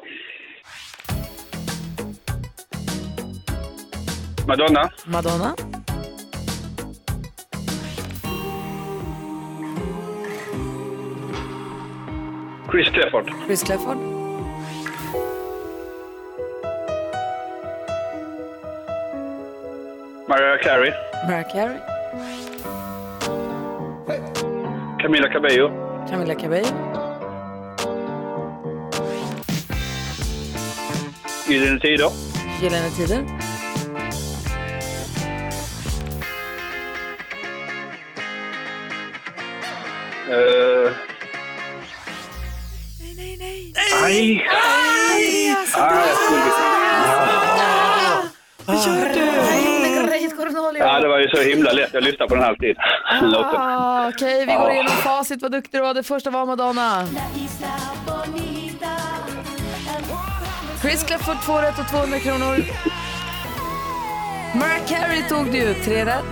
[4.47, 5.55] Madonna, Madonna,
[12.71, 13.97] Chris Clifford, Chris Clefford,
[20.27, 20.93] Mariah Carey,
[21.27, 21.79] Mariah Carey,
[25.01, 25.69] Camila Cabello,
[26.09, 26.86] Camila Cabello,
[31.47, 32.09] Gyllene Tider,
[32.61, 33.23] Gyllene Tider,
[40.27, 40.91] Uh...
[42.99, 43.73] Nej, nej, nej.
[44.03, 44.47] Aj!
[44.51, 46.07] Aj!
[50.79, 51.93] Ja, det var ju så himla lätt.
[51.93, 52.77] Jag lyssnade på den alltid.
[53.43, 55.41] Ah, Okej, vi går igenom facit.
[55.41, 55.93] Vad duktig du var.
[55.93, 57.07] Det första var Madonna.
[60.87, 62.65] Chris Clefford, två rätt och 200 kronor.
[64.55, 66.25] Mariah Carey tog du, tre rätt.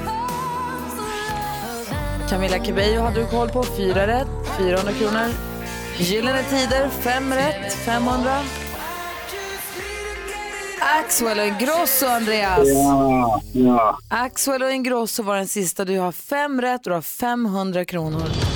[2.29, 5.27] Camila Cabello hade du koll på, fyra rätt, 400 kronor.
[5.97, 8.31] Gyllene Tider, fem rätt, 500.
[10.99, 12.67] Axwell och Ingrosso, Andreas.
[12.67, 13.99] Ja, ja.
[14.09, 15.85] Axwell och Ingrosso var den sista.
[15.85, 18.54] Du har fem rätt och du har 500 kronor.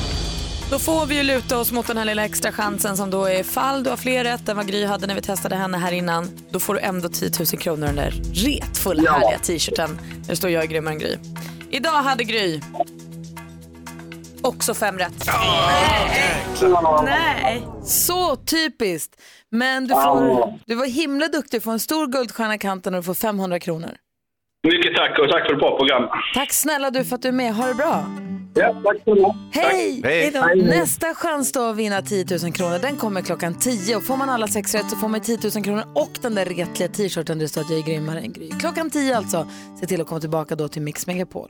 [0.71, 3.43] Då får vi ju luta oss mot den här lilla extra chansen som då är
[3.43, 6.29] fall du har fler rätt än vad Gry hade när vi testade henne här innan.
[6.51, 9.11] Då får du ändå 10 000 kronor den där retfulla Ja.
[9.11, 11.15] härliga t-shirten där det står jag är grymmare än Gry.
[11.69, 12.61] Idag hade Gry
[14.41, 15.29] också fem rätt.
[17.03, 17.63] Nej.
[17.83, 19.21] Så typiskt.
[19.51, 21.59] Men du, får, du var himla duktig.
[21.59, 23.91] Du får en stor guldstjärna i kanten och du får 500 kronor.
[24.67, 26.03] Mycket tack och tack för ett bra program.
[26.33, 27.55] Tack snälla du för att du är med.
[27.55, 28.05] Ha det bra.
[28.59, 29.35] Ja, tack så mycket.
[29.51, 30.01] Hej!
[30.03, 30.31] Hej.
[30.31, 30.63] då.
[30.63, 33.95] Nästa chans då att vinna 10 000 kronor den kommer klockan 10.
[33.95, 36.45] Och får man alla sex rätt så får man 10 000 kronor och den där
[36.45, 38.49] retliga t-shirten där det står att jag är grymmare än Gry.
[38.59, 39.47] Klockan 10 alltså.
[39.79, 41.49] Se till att komma tillbaka då till Mix Megapol.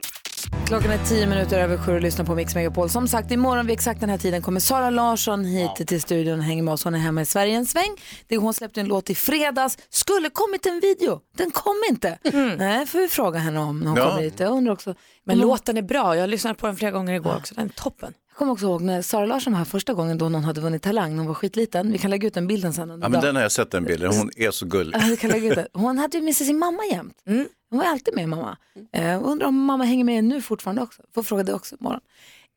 [0.66, 2.90] Klockan är tio minuter över sju och lyssnar på Mix Megapol.
[2.90, 6.44] Som sagt, imorgon vid exakt den här tiden kommer Sara Larsson hit till studion och
[6.44, 6.84] hänger med oss.
[6.84, 7.96] Hon är hemma i Sverige en sväng.
[8.40, 9.78] Hon släppte en låt i fredags.
[9.90, 11.20] Skulle kommit en video.
[11.36, 12.18] Den kom inte.
[12.58, 14.08] Nej, får vi fråga henne om när hon Ja.
[14.10, 14.40] kommer hit.
[14.40, 14.94] Jag undrar också.
[15.24, 17.54] Men låten är bra, jag har lyssnat på den flera gånger igår också.
[17.54, 18.12] Den är toppen.
[18.40, 20.82] Jag kommer också ihåg när Sara Larsson var här första gången då någon hade vunnit
[20.82, 21.10] Talang.
[21.10, 21.92] när Hon var skitliten.
[21.92, 22.88] Vi kan lägga ut den bilden sen.
[22.88, 24.96] Ja, men den har jag sett den bilden, hon är så gullig.
[24.96, 25.68] Ja, vi kan lägga ut det.
[25.72, 27.22] Hon hade ju med sig sin mamma jämt.
[27.70, 28.56] Hon var alltid med mamma.
[28.92, 31.02] Eh, undrar om mamma hänger med nu fortfarande också.
[31.14, 32.00] Får fråga det också imorgon.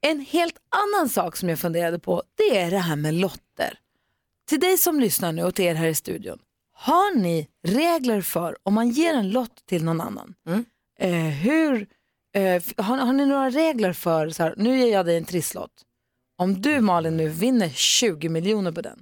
[0.02, 3.80] En helt annan sak som jag funderade på, det är det här med lotter.
[4.50, 6.39] Till dig som lyssnar nu och till er här i studion.
[6.74, 10.34] Har ni regler för om man ger en lott till någon annan?
[11.00, 11.88] Eh, hur,
[12.34, 15.72] eh, har, har ni några regler för, så här, nu ger jag dig en trisslott.
[16.38, 19.00] Om du Malin nu vinner 20 miljoner på den,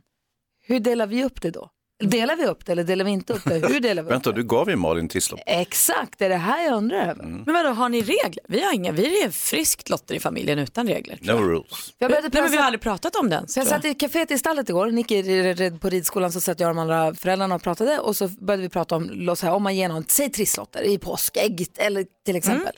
[0.67, 1.69] hur delar vi upp det då?
[2.03, 3.67] Delar vi upp det eller delar vi inte upp det?
[3.67, 5.39] Hur delar vi upp Vänta, du gav ju Malin trisslott.
[5.45, 7.23] Exakt, det är det här jag undrar över.
[7.25, 8.43] Men vadå, har ni regler?
[8.47, 11.19] Vi har inga, vi är friskt lotter i familjen utan regler.
[11.21, 11.93] No rules.
[11.97, 13.47] Jag började Nej, men vi prata- har aldrig pratat om den.
[13.47, 16.75] Så jag satt i kaféet i stallet igår, Nicky på ridskolan så satt jag och
[16.75, 19.75] de andra föräldrarna och pratade och så började vi prata om, låt säga, om man
[19.75, 22.73] ger någon, säg trisslotter i påskägg eller till exempel.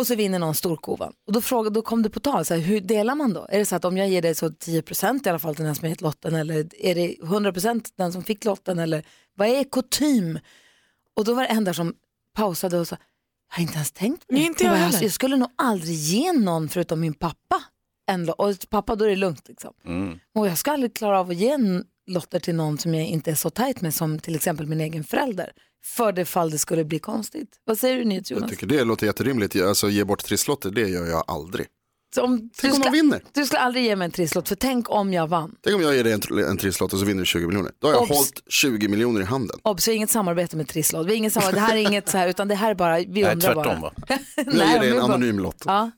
[0.00, 1.12] Och så vinner någon storkovan.
[1.26, 3.46] Och då, frågade, då kom det på tal, så här, hur delar man då?
[3.48, 5.74] Är det så att om jag ger dig så 10% i alla fall till den
[5.74, 9.64] som har gett lotten eller är det 100% den som fick lotten eller vad är
[9.64, 10.38] kutym?
[11.16, 11.94] Och då var det en där som
[12.36, 12.96] pausade och sa,
[13.48, 14.40] jag har inte ens tänkt på det.
[14.40, 15.02] Inte jag bara, heller.
[15.02, 17.62] jag skulle nog aldrig ge någon förutom min pappa
[18.10, 18.30] en.
[18.30, 19.72] Och pappa då är det lugnt liksom.
[20.34, 23.30] Och jag ska aldrig klara av att ge en lotter till någon som jag inte
[23.30, 25.52] är så tajt med som till exempel min egen förälder.
[25.84, 27.48] För det fall det skulle bli konstigt.
[27.64, 28.50] Vad säger du Jag Jonas?
[28.50, 29.56] tycker det låter jätterimligt.
[29.62, 31.66] Alltså ge bort trisslotter, det gör jag aldrig.
[32.14, 33.22] Så om, Tänk du, om ska, man vinner.
[33.32, 35.54] du ska aldrig ge mig en trisslott för tänk om jag vann.
[35.64, 37.72] Tänk om jag ger dig en, en trisslott och så vinner du 20 miljoner.
[37.78, 38.10] Då har jag Obs.
[38.10, 39.58] hållit 20 miljoner i handen.
[39.62, 41.06] Obs, vi har inget samarbete med trisslott.
[41.06, 41.56] Vi har inget samarbete.
[41.56, 43.80] Det här är inget så här, utan det här är bara, vi Nej, undrar tvärtom,
[43.80, 43.90] bara.
[43.90, 43.92] va?
[44.36, 45.62] Jag Nej, ger dig en bara- anonym lott.
[45.66, 45.90] Ja.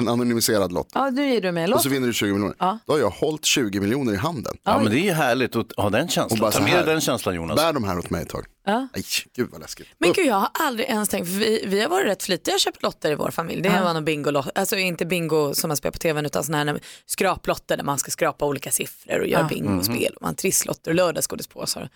[0.00, 0.88] En anonymiserad lott.
[0.94, 1.76] ja, nu ger du mig en lott.
[1.76, 2.56] Och så vinner du 20 miljoner.
[2.58, 2.78] Ja.
[2.86, 4.56] Då har jag hållit 20 miljoner i handen.
[4.64, 6.40] Ja, men det är ju härligt att ha den Och känslan.
[6.40, 6.78] bara Ta så med här.
[6.84, 7.56] dig den känslan Jonas.
[7.56, 8.44] Bär de här åt mig ett tag.
[8.66, 8.88] Ja.
[8.94, 9.04] Nej,
[9.36, 9.86] gud vad läskigt.
[9.98, 12.60] Men gud, jag har aldrig ens tänkt, för vi, vi har varit rätt flitiga och
[12.60, 13.62] köpt lotter i vår familj.
[13.62, 13.84] Det Ja.
[13.84, 17.76] var någon bingo, alltså inte bingo som man spelar på tvn utan sådana här skraplotter
[17.76, 19.48] där man ska skrapa olika siffror och göra Ja.
[19.48, 20.12] bingospel.
[20.16, 21.88] Och man trisslotter och lördagsgodispåsar.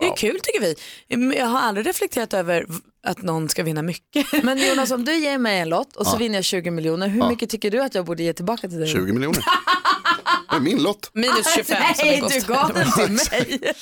[0.00, 0.74] Det är kul tycker vi.
[1.16, 2.66] Men Jag har aldrig reflekterat över
[3.06, 4.26] att någon ska vinna mycket.
[4.44, 6.18] Men Jonas, om du ger mig en lott och så Ja.
[6.18, 7.28] vinner jag 20 miljoner, hur Ja.
[7.30, 8.88] mycket tycker du att jag borde ge tillbaka till dig?
[8.88, 9.44] 20 miljoner.
[10.50, 11.10] Det är min lott.
[11.14, 12.54] Minus 25 som Nej, det du kostar.
[12.54, 13.12] gav den till
[13.58, 13.72] mig.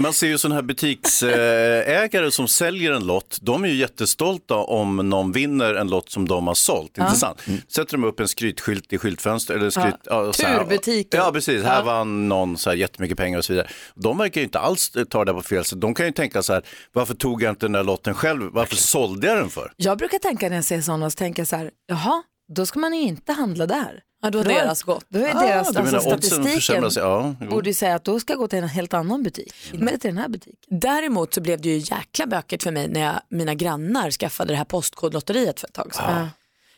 [0.00, 4.96] Man ser ju sådana här butiksägare som säljer en lott, de är ju jättestolta om
[4.96, 6.90] någon vinner en lott som de har sålt.
[6.94, 7.04] Ja.
[7.04, 7.42] Intressant.
[7.68, 9.54] Sätter de upp en skrytskylt i skyltfönster.
[9.54, 10.24] Eller skryt, Ja.
[10.26, 11.20] ja, så här- Turbutiken.
[11.20, 11.64] Ja, precis.
[11.64, 11.82] Här Ja.
[11.84, 13.68] vann någon så här jättemycket pengar och så vidare.
[13.94, 15.80] De verkar ju inte alls ta det på fel sätt.
[15.80, 18.42] De kan ju tänka så här, varför tog jag inte den där lotten själv?
[18.52, 19.72] Varför sålde jag den för?
[19.76, 22.22] Jag brukar tänka när jag ser sådana, så tänker jag så här, jaha,
[22.54, 24.00] då ska man ju inte handla där.
[24.22, 25.04] Ja, då har deras gått.
[25.08, 26.90] Då är Ah, deras, du alltså statistiken?
[26.96, 29.98] Ja, borde ju säga att då ska jag gå till en helt annan butik, inte
[29.98, 30.80] till den här butiken.
[30.80, 34.56] Däremot så blev det ju jäkla bökigt för mig när jag, mina grannar skaffade det
[34.56, 36.28] här postkodlotteriet för ett tag sedan.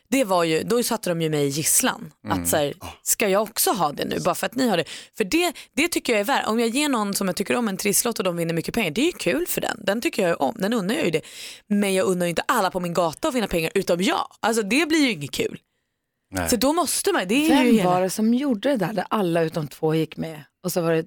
[0.09, 2.13] Det var ju, då satte de ju mig i gisslan.
[2.25, 2.43] Mm.
[2.43, 4.85] Att så här, ska jag också ha det nu bara för att ni har det?
[5.17, 6.47] För det, det tycker jag är värt.
[6.47, 8.91] Om jag ger någon som jag tycker om en trisslott och de vinner mycket pengar,
[8.91, 9.81] det är ju kul för den.
[9.85, 11.21] Den tycker jag om, den unnar jag ju det.
[11.67, 14.27] Men jag unnar ju inte alla på min gata att vinna pengar utom jag.
[14.41, 15.59] Alltså det blir ju inget kul.
[16.31, 16.49] Nej.
[16.49, 17.91] Så då måste man, det är ju Vem hela...
[17.91, 20.93] var det som gjorde det där, där alla utom två gick med och så var
[20.93, 21.05] det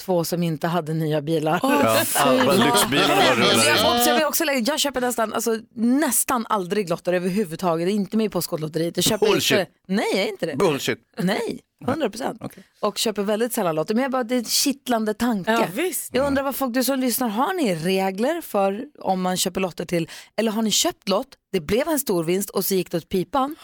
[0.00, 1.60] två som inte hade nya bilar.
[1.62, 5.58] Åh, Ja, alla lyxbilarna bara rullar Jag, jag, vill också lägga, jag köper nästan, alltså,
[5.74, 8.96] nästan aldrig lotter överhuvudtaget, inte med i Postkodlotteriet.
[8.96, 9.58] Jag köper Bullshit.
[9.58, 10.56] Inte, nej, jag är inte det.
[10.56, 10.98] Bullshit.
[11.18, 12.42] Nej, 100 procent.
[12.80, 13.94] Och köper väldigt sällan lotter.
[13.94, 15.52] Men jag bara, det är en kittlande tanke.
[15.52, 16.14] Ja, visst.
[16.14, 19.84] Jag undrar vad folk, du som lyssnar, har ni regler för om man köper lotter
[19.84, 22.96] till, eller har ni köpt lott, det blev en stor vinst och så gick det
[22.96, 23.56] åt pipan?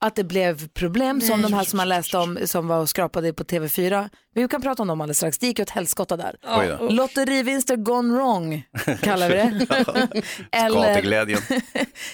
[0.00, 3.32] Att det blev problem som de här som man läste om som var och skrapade
[3.32, 4.08] på TV4.
[4.34, 5.38] Vi kan prata om dem alldeles strax.
[5.38, 6.36] Det gick åt helskotta där.
[6.78, 6.88] Då.
[6.88, 8.62] Lotterivinster gone wrong
[9.02, 9.66] kallar vi det.
[10.70, 11.40] Skateglädjen.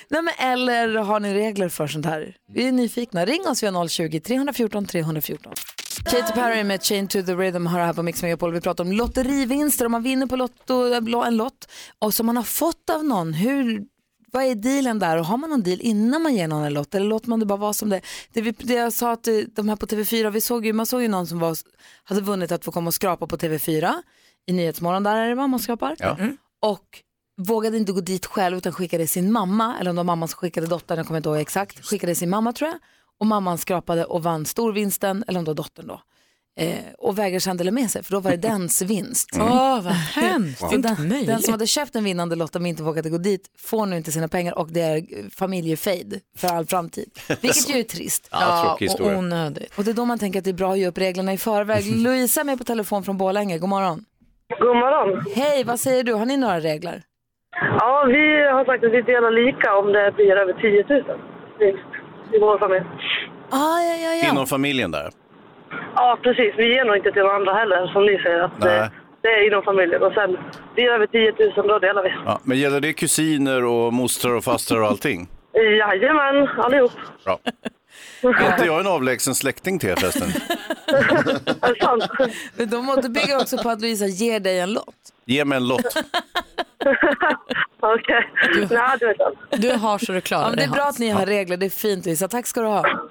[0.08, 2.36] Nej, men eller har ni regler för sånt här?
[2.52, 3.24] Vi är nyfikna.
[3.24, 5.52] Ring oss via 020-314 314.
[6.04, 8.52] Katy Perry med Chain to the Rhythm har här på Mix Megapol.
[8.52, 9.86] Vi pratar om lotterivinster.
[9.86, 10.94] Om man vinner på lotto,
[11.24, 11.68] en lott
[11.98, 13.34] och som man har fått av någon.
[13.34, 13.82] Hur,
[14.34, 15.18] vad är dealen där?
[15.18, 16.94] Och har man någon deal innan man ger någon en lott?
[16.94, 18.00] Eller låter man det bara vara som det
[18.32, 20.86] Det, vi, det jag sa att eh, de här på TV4, vi såg ju, man
[20.86, 21.56] såg ju någon som var,
[22.04, 23.92] hade vunnit att få komma och skrapa på TV4
[24.46, 25.02] i Nyhetsmorgon.
[25.02, 25.96] Där är det man skrapar.
[25.98, 26.18] Ja.
[26.62, 27.02] Och
[27.36, 30.36] vågade inte gå dit själv utan skickade sin mamma, eller om det var mamman som
[30.36, 32.78] skickade dottern, jag kommer inte ihåg exakt, skickade sin mamma tror jag.
[33.20, 36.00] Och mamman skrapade och vann storvinsten, eller om det var dottern då.
[36.56, 39.30] Eh, och vägrar sedan dela med sig för då var det dens vinst.
[39.40, 40.60] Åh, vad hemskt.
[40.60, 43.10] Det är Så inte den, den som hade köpt en vinnande lott men inte vågat
[43.10, 47.10] gå dit får nu inte sina pengar och det är familjefejd för all framtid.
[47.28, 48.28] Vilket ju är trist.
[48.32, 49.18] Ja, tråkig historia.
[49.18, 49.78] onödigt.
[49.78, 51.38] Och det är då man tänker att det är bra att ge upp reglerna i
[51.38, 51.96] förväg.
[52.04, 54.04] Louisa är med på telefon från Borlänge, god morgon.
[54.60, 55.24] God morgon.
[55.34, 56.12] Hej, vad säger du?
[56.14, 57.02] Har ni några regler?
[57.80, 61.20] Ja, vi har sagt att vi delar lika om det blir över 10 000
[61.58, 61.90] vinst
[62.34, 62.84] i vår familj.
[63.50, 64.30] Ah, ja, ja, ja.
[64.30, 65.10] Inom familjen där.
[65.94, 66.54] Ja, precis.
[66.56, 68.40] Vi ger nog inte till några andra heller, som ni säger.
[68.40, 68.68] Att Nej.
[68.68, 68.90] det,
[69.22, 70.02] det är inom familjen.
[70.02, 70.36] Och sen,
[70.74, 72.12] blir det över 10 000, då delar vi.
[72.24, 75.28] Ja, men gäller det kusiner och mostrar och fastrar och allting?
[75.78, 76.92] Jajamän, allihop.
[77.24, 77.38] Bra.
[78.22, 80.28] Är inte jag en avlägsen släkting till er förresten?
[81.62, 82.04] Är det sant?
[82.56, 84.94] Men de måste bygga också på att Louisa ger dig en lott.
[85.24, 85.84] Ge mig en lott.
[87.80, 88.30] Okej.
[88.70, 89.16] Nej, du vet
[89.50, 89.68] inte.
[89.68, 90.96] Du har så du klarar Ja, men det är dig, bra Hans.
[90.96, 92.28] att ni har regler, det är fint Louisa.
[92.28, 93.03] Tack ska du ha.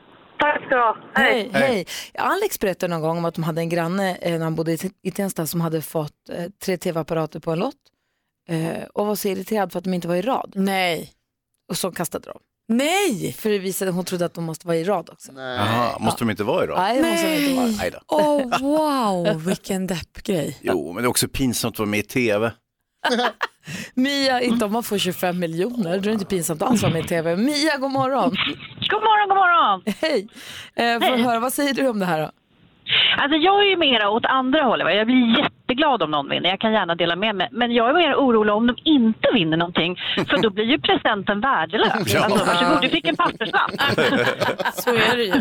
[0.74, 0.98] Ska du ha.
[1.14, 1.50] Hej.
[1.54, 1.86] Hej.
[2.14, 5.12] Alex berättade någon gång om att de hade en granne eh, när han bodde i-
[5.12, 7.76] Tensta som hade fått eh, tre tv-apparater på en lott
[8.50, 10.52] eh, och var så irriterad för att de inte var i rad.
[10.56, 11.12] Nej.
[11.70, 12.40] Och så kastade de.
[12.68, 13.34] Nej!
[13.34, 15.32] För det visade, hon trodde att de måste vara i rad också.
[15.36, 16.76] Jaha, måste de inte vara i då?
[16.76, 17.68] Nej, det måste de inte vara.
[17.68, 18.00] Nej då.
[18.08, 20.58] Åh, wow, vilken deppgrej.
[20.62, 22.52] Jo, men det är också pinsamt att vara med i tv.
[23.94, 25.98] Mia, inte om man får 25 miljoner.
[26.00, 27.36] Det är inte pinsamt alls att med i tv.
[27.36, 28.30] Mia, god morgon.
[28.90, 29.82] God morgon, god morgon.
[30.02, 30.28] Hej.
[30.76, 32.32] Eh, får jag höra, vad säger du om det här då?
[33.18, 34.86] Alltså jag är ju mera åt andra hållet.
[34.86, 34.94] va.
[34.94, 36.50] Jag blir jätteglad om någon vinner.
[36.50, 37.50] Jag kan gärna dela med mig.
[37.52, 39.96] Men jag är mer orolig om de inte vinner någonting.
[40.30, 41.94] För då blir ju presenten värdelös.
[42.14, 42.24] Ja.
[42.24, 43.72] Alltså, varsågod, du fick en papperslapp.
[44.74, 45.34] Så är det ju.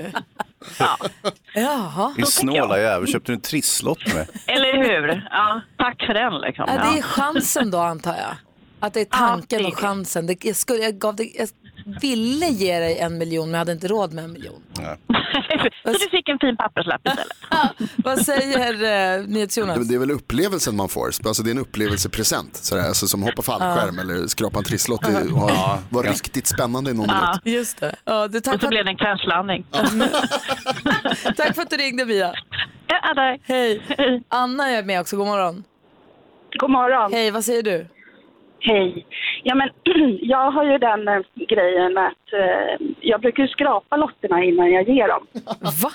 [1.55, 2.13] Jaha.
[2.17, 4.27] Din snåla jävel, köpte du en trisslott med?
[4.47, 5.29] Eller hur?
[5.31, 6.65] Ja, tack för den liksom.
[6.69, 7.03] Ja, det är Ja.
[7.03, 8.37] chansen då antar jag.
[8.81, 10.27] Att det är tanken Ja, det och chansen.
[10.27, 11.49] Det, jag, skulle, jag, gav dig, jag
[12.01, 14.63] ville ge dig en miljon men jag hade inte råd med en miljon.
[15.85, 17.37] Så du fick en fin papperslapp istället.
[18.05, 18.73] Vad säger
[19.19, 19.79] eh, NyhetsJonas?
[19.79, 21.07] Det, det är väl upplevelsen man får.
[21.27, 22.57] Alltså det är en upplevelsepresent.
[22.57, 25.01] Sådär, alltså som hoppa fallskärm eller skrapa en trisslott.
[25.03, 27.39] Det har- var riktigt spännande i någon Ja.
[27.45, 27.57] minut.
[27.59, 27.95] Just det.
[28.05, 29.67] Ja, du, tack, Och så för, blev det en kraschlandning.
[31.37, 32.35] tack för att du ringde Mia.
[32.87, 33.37] Ja.
[33.45, 33.83] Hej.
[34.29, 35.65] Anna är med också, god morgon.
[36.59, 37.13] God morgon.
[37.13, 37.87] Hej, vad säger du?
[38.65, 39.07] Hej.
[39.43, 39.69] Ja, men,
[40.23, 44.89] jag har ju den eh, grejen att eh, jag brukar ju skrapa lotterna innan jag
[44.89, 45.27] ger dem.
[45.83, 45.93] Va?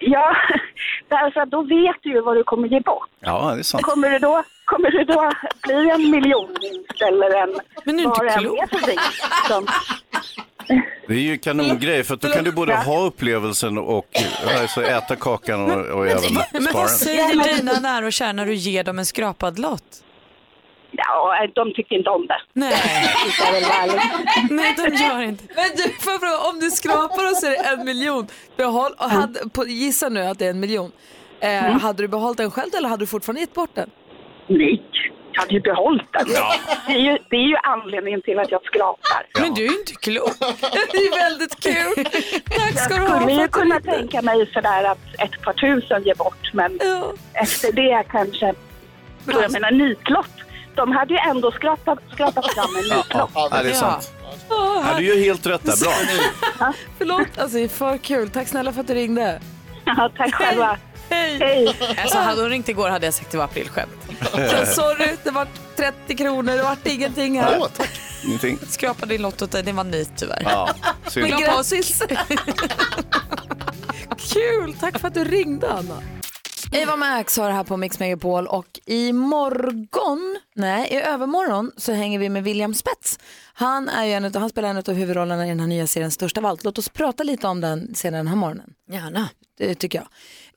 [0.00, 0.36] Ja,
[1.08, 3.08] därför att då vet du ju vad du kommer ge bort.
[3.20, 3.82] Ja, det är sant.
[3.84, 5.30] Kommer det då, kommer det då
[5.62, 8.58] bli en miljonvinst eller en Men du är inte klok.
[9.48, 9.66] Som,
[11.06, 14.06] Det är ju en kanongrej för att då kan du både ha upplevelsen och
[14.60, 16.88] alltså, äta kakan och, och även Men spara vad den.
[16.88, 20.04] säger dina nära och kära när du ger dem en skrapad lott?
[21.06, 22.40] Ja, de tycker inte om det.
[22.52, 22.74] Nej,
[24.50, 25.44] nej de gör inte.
[25.56, 28.92] Men du, får jag fråga, om du skrapar och så är det en miljon, behåll,
[28.98, 30.92] och hade, på, gissa nu att det är en miljon.
[31.40, 33.90] Eh, Hade du behållit den själv eller hade du fortfarande gett bort den?
[34.46, 34.82] Nej,
[35.32, 36.26] jag hade ju behållit den.
[36.86, 39.26] Det, är ju, det är ju anledningen till att jag skrapar.
[39.40, 40.32] Men du är ju inte klok.
[40.92, 42.04] Det är väldigt kul.
[42.44, 43.92] Tack ska du Jag ha skulle för ju kunna ringde.
[43.92, 47.12] tänka mig sådär att ett par tusen ger bort, men Ja.
[47.34, 48.54] efter det kanske...
[49.26, 50.30] Jag menar nitlott,
[50.80, 53.30] de hade ju ändå skrapat, skrapat fram en nitlott.
[53.34, 54.12] Ja, det är sant.
[54.48, 56.72] Ja, du gör helt rätt där, bra.
[56.98, 58.30] Förlåt, alltså det är för kul.
[58.30, 59.40] Tack snälla för att du ringde.
[59.84, 60.76] Ja, tack själva.
[61.10, 61.76] Hej.
[62.02, 63.90] Alltså hade hon ringt igår hade jag sagt det var aprilskämt.
[64.32, 67.56] Ja, sorry, det var 30 kronor, det vart ingenting här.
[67.60, 68.00] Åh, tack.
[68.24, 68.58] Ingenting.
[68.68, 70.42] Skrapa din lott åt dig, det var nit tyvärr.
[70.44, 70.68] Ja,
[71.02, 71.26] Men synd.
[71.40, 72.02] grattis!
[74.32, 76.02] Kul, tack för att du ringde Anna.
[76.72, 81.92] Eva Max har det här på Mix Megapol och i morgon, nej i övermorgon så
[81.92, 83.18] hänger vi med William Spets.
[83.52, 86.10] Han, är ju en utav, han spelar en av huvudrollerna i den här nya serien
[86.10, 86.64] Störst av allt.
[86.64, 88.74] Låt oss prata lite om den senare den här morgonen.
[88.90, 89.28] Gärna.
[89.58, 90.08] Det tycker jag.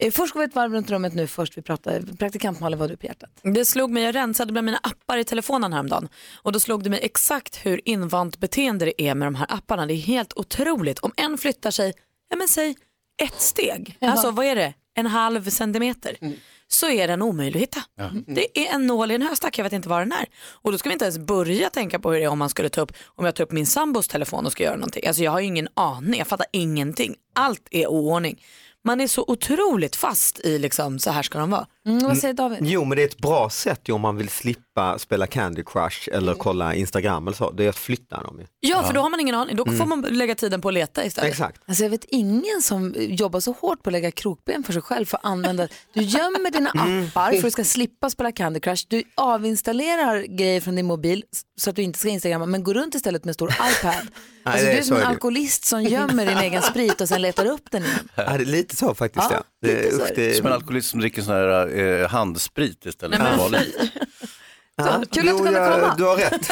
[0.07, 2.01] Eh, Först går vi ett varv runt rummet nu först vi pratar.
[2.19, 3.29] Praktikant Malin, vad har du på hjärtat?
[3.41, 6.89] Det slog mig, jag rensade bland mina appar i telefonen häromdagen och då slog det
[6.89, 9.85] mig exakt hur invant beteende det är med de här apparna.
[9.85, 10.99] Det är helt otroligt.
[10.99, 11.93] Om en flyttar sig,
[12.29, 12.75] ja men säg
[13.23, 16.17] ett steg, alltså vad är det, en halv centimeter,
[16.67, 17.83] så är den omöjlig att hitta.
[18.27, 20.25] Det är en nål i en höstack, jag vet inte var den är.
[20.51, 22.69] Och då ska vi inte ens börja tänka på hur det är om man skulle
[22.69, 25.07] ta upp, om jag tar upp min sambos telefon och ska göra någonting.
[25.07, 27.15] Alltså jag har ju ingen aning, jag fattar ingenting.
[27.35, 28.43] Allt är oordning.
[28.83, 31.67] Man är så otroligt fast i liksom, så här ska de vara.
[31.87, 32.59] Mm, vad säger David?
[32.61, 36.09] Jo men det är ett bra sätt ju om man vill slippa spela Candy Crush
[36.11, 37.51] eller kolla Instagram eller så.
[37.51, 38.45] Det är att flytta dem ju.
[38.59, 39.55] Ja, för då har man ingen aning.
[39.55, 41.31] Då får man lägga tiden på att leta istället.
[41.31, 41.61] Exakt.
[41.65, 45.05] Alltså jag vet ingen som jobbar så hårt på att lägga krokben för sig själv
[45.05, 45.67] för att använda.
[45.93, 48.85] Du gömmer dina appar för att du ska slippa spela Candy Crush.
[48.87, 51.23] Du avinstallerar grejer från din mobil,
[51.61, 53.93] så att du inte ska instagramma, men gå runt istället med stor iPad.
[54.43, 57.07] alltså, det- du är så som är en alkoholist som gömmer din egen sprit och
[57.09, 58.09] sen letar upp den igen.
[58.15, 59.25] Ja, det är lite så faktiskt.
[59.31, 61.67] Ja, Ja, Det, lite så usch, är det, Som en alkoholist som dricker sån här
[61.79, 63.73] eh, handsprit istället Nej, för men vanlig.
[64.75, 65.95] ja, kul att du kunde komma.
[65.97, 66.47] Du har rätt.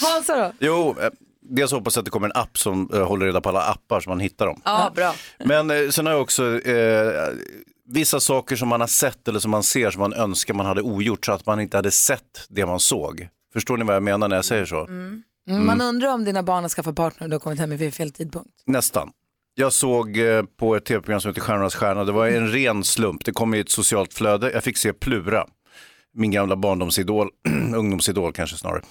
[0.00, 0.52] Hansa då?
[0.58, 3.48] Jo, eh, dels hoppas jag att det kommer en app som eh, håller reda på
[3.48, 4.60] alla appar så man hittar dem.
[4.64, 5.14] Ja, bra.
[5.44, 7.28] Men eh, sen har jag också eh,
[7.88, 10.82] vissa saker som man har sett eller som man ser som man önskar man hade
[10.82, 13.28] ogjort så att man inte hade sett det man såg.
[13.52, 14.86] Förstår ni vad jag menar när jag säger så?
[14.86, 17.94] Mm, Man undrar om dina barn har skaffat partner och du har kommit hem vid
[17.94, 18.50] fel tidpunkt.
[18.66, 19.10] Nästan.
[19.54, 23.24] Jag såg eh, på ett tv-program som heter Stjärnornas stjärna, det var en ren slump,
[23.24, 25.46] det kom i ett socialt flöde, jag fick se Plura,
[26.14, 27.28] min gamla barndomsidol,
[27.76, 28.82] ungdomsidol kanske snarare,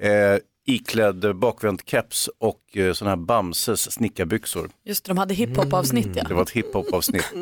[0.00, 4.70] eh, iklädd bakvänd keps och eh, sådana här Bamses snickarbyxor.
[4.84, 6.24] Just det, de hade hiphop-avsnitt ja.
[6.28, 7.32] Det var ett hiphop-avsnitt.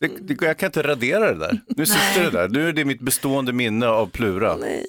[0.00, 1.60] Det, det, jag kan inte radera det där.
[1.68, 2.48] Nu sitter det där.
[2.48, 4.56] Nu är det mitt bestående minne av Plura.
[4.56, 4.86] Nej.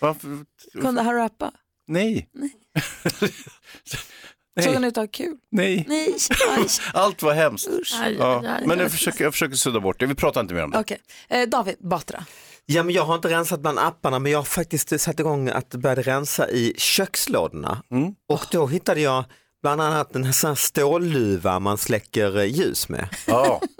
[0.00, 0.38] Varför?
[0.80, 1.52] Kunde han rappa?
[1.86, 2.28] Nej.
[4.60, 5.36] Såg han ut att ha kul?
[5.50, 5.84] Nej.
[5.88, 6.16] Nej.
[6.94, 7.68] Allt var hemskt.
[8.02, 8.40] Aj, Ja.
[8.40, 8.66] aj, aj.
[8.66, 10.06] Men jag försöker, jag försöker sudda bort det.
[10.06, 10.78] Vi pratar inte mer om det.
[10.78, 10.98] Okej,
[11.28, 12.24] eh, David Batra.
[12.66, 15.68] Ja, men jag har inte rensat bland apparna men jag har faktiskt satt igång att
[15.74, 17.82] börja rensa i kökslådorna.
[17.90, 18.14] Mm.
[18.28, 19.24] Och då hittade jag
[19.62, 23.08] bland annat en sån här stålluva man släcker eh, ljus med.
[23.26, 23.60] Ja.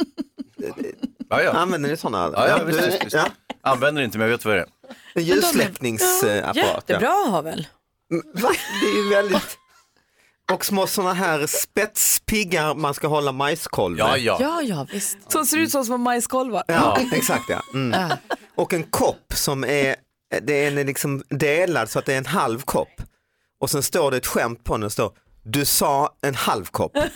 [1.28, 1.50] Ja, ja.
[1.52, 2.30] Använder ni sådana?
[2.34, 3.14] Ja, ja, visst, du- visst, visst.
[3.16, 3.26] ja.
[3.62, 4.66] Använder inte men jag vet vad det är.
[5.14, 6.56] En ljussläckningsapparat.
[6.56, 7.66] Jättebra att ha väl?
[8.34, 8.50] Va?
[8.82, 9.58] Det är ju väldigt...
[10.52, 14.18] Och små sådana här spetspiggar man ska hålla majskolv med.
[14.18, 15.32] Ja, ja visst.
[15.32, 16.64] Som ser ut som små majskolvar.
[16.66, 17.62] Ja, exakt ja.
[17.74, 18.10] Mm.
[18.54, 19.96] Och en kopp som är,
[20.42, 23.02] det är liksom delad så att det är en halv kopp.
[23.60, 25.12] Och sen står det ett skämt på den och står
[25.44, 26.92] du sa en halv kopp.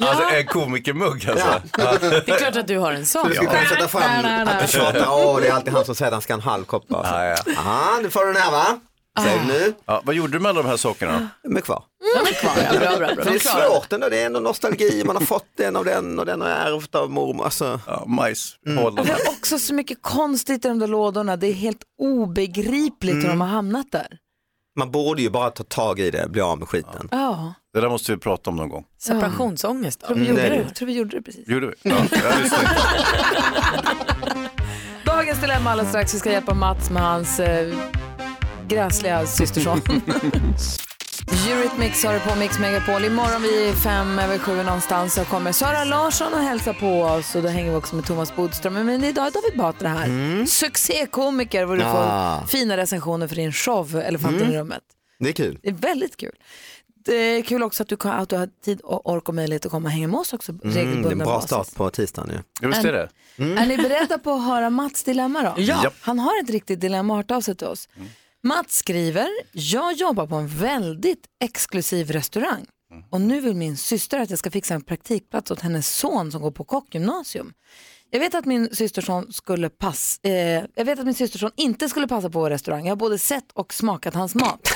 [0.00, 1.62] Alltså en komikermugg alltså.
[1.78, 1.98] Ja.
[2.00, 3.22] Det är klart att du har en sån.
[3.22, 5.94] Så du ska kunna sätta fram att du tjatar, åh det är alltid han som
[5.94, 6.84] säger att han ska ha en halv kopp.
[6.88, 7.36] Ja, ja.
[7.58, 8.80] Aha, nu får du den här va?
[9.22, 9.74] Säg nu.
[9.86, 11.28] Ja, vad gjorde du med alla de här sakerna?
[11.56, 11.82] Är kvar.
[12.24, 12.78] De är kvar, ja.
[12.80, 13.24] Bra, bra, bra.
[13.24, 16.18] För det är svårt ändå, det är ändå nostalgi, man har fått en av den
[16.18, 17.44] och den har ärvt av mormor.
[17.44, 17.80] Alltså.
[17.86, 18.56] Ja, majs.
[18.64, 21.36] Det är också så mycket konstigt i de där lådorna.
[21.36, 24.06] Det är helt obegripligt hur de har hamnat där.
[24.78, 27.08] Man borde ju bara ta tag i det, bli av med skiten.
[27.10, 28.84] Ja, Det där måste vi prata om någon gång.
[29.02, 30.00] Separationsångest.
[30.00, 30.64] tror vi Mm, gjorde det är det.
[30.68, 30.74] det.
[30.74, 31.48] Tror vi gjorde det precis.
[31.48, 31.72] Gjorde vi?
[31.82, 32.34] Ja, jag.
[35.04, 36.14] Dagens dilemma alldeles strax.
[36.14, 37.74] Vi ska hjälpa Mats med hans eh,
[38.68, 39.80] gräsliga systerson.
[41.48, 43.04] Eurythmics har det på Mix Megapol.
[43.04, 47.42] Imorgon vid fem över sju någonstans så kommer Sara Larsson och hälsa på oss och
[47.42, 48.74] då hänger vi också med Thomas Bodström.
[48.74, 50.46] Men idag är David Batra här.
[50.46, 52.46] Succékomiker och du får Ah.
[52.46, 54.82] fina recensioner för din show Elefanten i rummet.
[55.18, 55.58] Det är kul.
[55.62, 56.32] Det är väldigt kul.
[57.04, 59.64] Det är kul också att du, kan, att du har tid och ork och möjlighet
[59.66, 61.46] att komma och hänga med oss också Mm, det är en bra basis.
[61.50, 62.38] start på tisdagen ju.
[62.60, 63.08] Ja, visst är det?
[63.60, 65.54] Är ni beredda på att höra Mats dilemma då?
[65.62, 65.90] Ja.
[66.00, 67.88] Han har ett riktigt dilemma hört av sig till oss.
[68.42, 72.66] Mats skriver, jag jobbar på en väldigt exklusiv restaurang
[73.10, 76.42] och nu vill min syster att jag ska fixa en praktikplats åt hennes son som
[76.42, 77.52] går på kockgymnasium.
[78.10, 82.08] Jag vet att min systerson skulle pass, eh, jag vet att min systerson inte skulle
[82.08, 82.84] passa på vår restaurang.
[82.84, 84.68] Jag har både sett och smakat hans mat.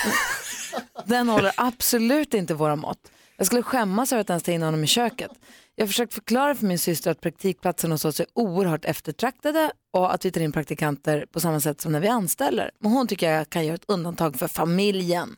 [1.07, 3.11] Den håller absolut inte våra mått.
[3.43, 5.31] Jag skulle skämmas över att ens ta in honom i köket.
[5.75, 10.15] Jag har försökt förklara för min syster att praktikplatsen hos oss är oerhört eftertraktade och
[10.15, 12.71] att vi tar in praktikanter på samma sätt som när vi anställer.
[12.79, 15.37] Men hon tycker jag kan göra ett undantag för familjen.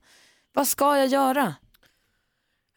[0.55, 1.55] Vad ska jag göra?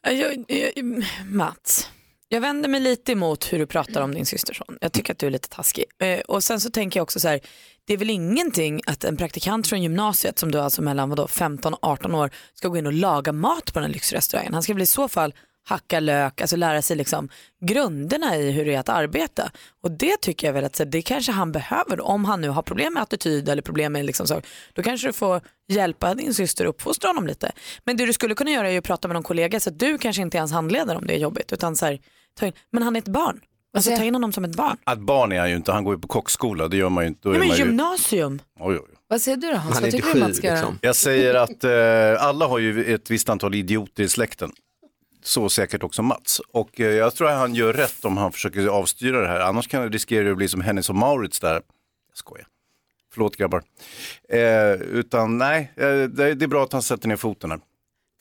[0.07, 1.89] Jag, jag, Mats,
[2.27, 4.77] jag vänder mig lite emot hur du pratar om din systerson.
[4.81, 5.85] Jag tycker att du är lite taskig.
[5.99, 7.39] Eh, och sen så tänker jag också så här,
[7.87, 11.27] det är väl ingenting att en praktikant från gymnasiet som du är alltså mellan vadå,
[11.27, 14.53] 15 och 18 år ska gå in och laga mat på den här lyxrestaurangen.
[14.53, 15.33] Han ska väl i så fall
[15.67, 17.29] hacka lök, alltså lära sig liksom
[17.65, 19.51] grunderna i hur det är att arbeta.
[19.83, 22.01] Och det tycker jag väl att så, det kanske han behöver.
[22.01, 24.41] Om han nu har problem med attityd eller problem med liksom så,
[24.73, 27.51] då kanske du får hjälpa din syster att uppfostra honom lite.
[27.83, 29.97] Men det du skulle kunna göra är att prata med någon kollega så att du
[29.97, 31.53] kanske inte är hans handledare om det är jobbigt.
[31.53, 31.99] Utan så här,
[32.71, 33.41] men han är ett barn.
[33.73, 34.77] Alltså ta in honom som ett barn.
[34.83, 37.07] Att barn är han ju inte, han går ju på kockskola, det gör man ju
[37.07, 37.19] inte.
[37.23, 37.63] Då Nej, är men man ju...
[37.63, 38.39] gymnasium.
[38.59, 38.81] Oj, oj.
[39.07, 39.63] Vad säger du då Hans?
[39.75, 40.55] Han är Vad inte tycker du sju, ska göra?
[40.55, 40.79] liksom.
[40.81, 44.51] Jag säger att eh, alla har ju ett visst antal idioter i släkten.
[45.23, 46.41] Så säkert också Mats.
[46.51, 49.39] Och eh, jag tror att han gör rätt om han försöker avstyra det här.
[49.39, 51.53] Annars kan det riskera att bli som Hennes och Maurits där.
[51.53, 51.61] Jag
[52.13, 52.47] skojar.
[53.13, 53.63] Förlåt grabbar.
[54.29, 57.59] Eh, utan nej, eh, det, det är bra att han sätter ner foten här.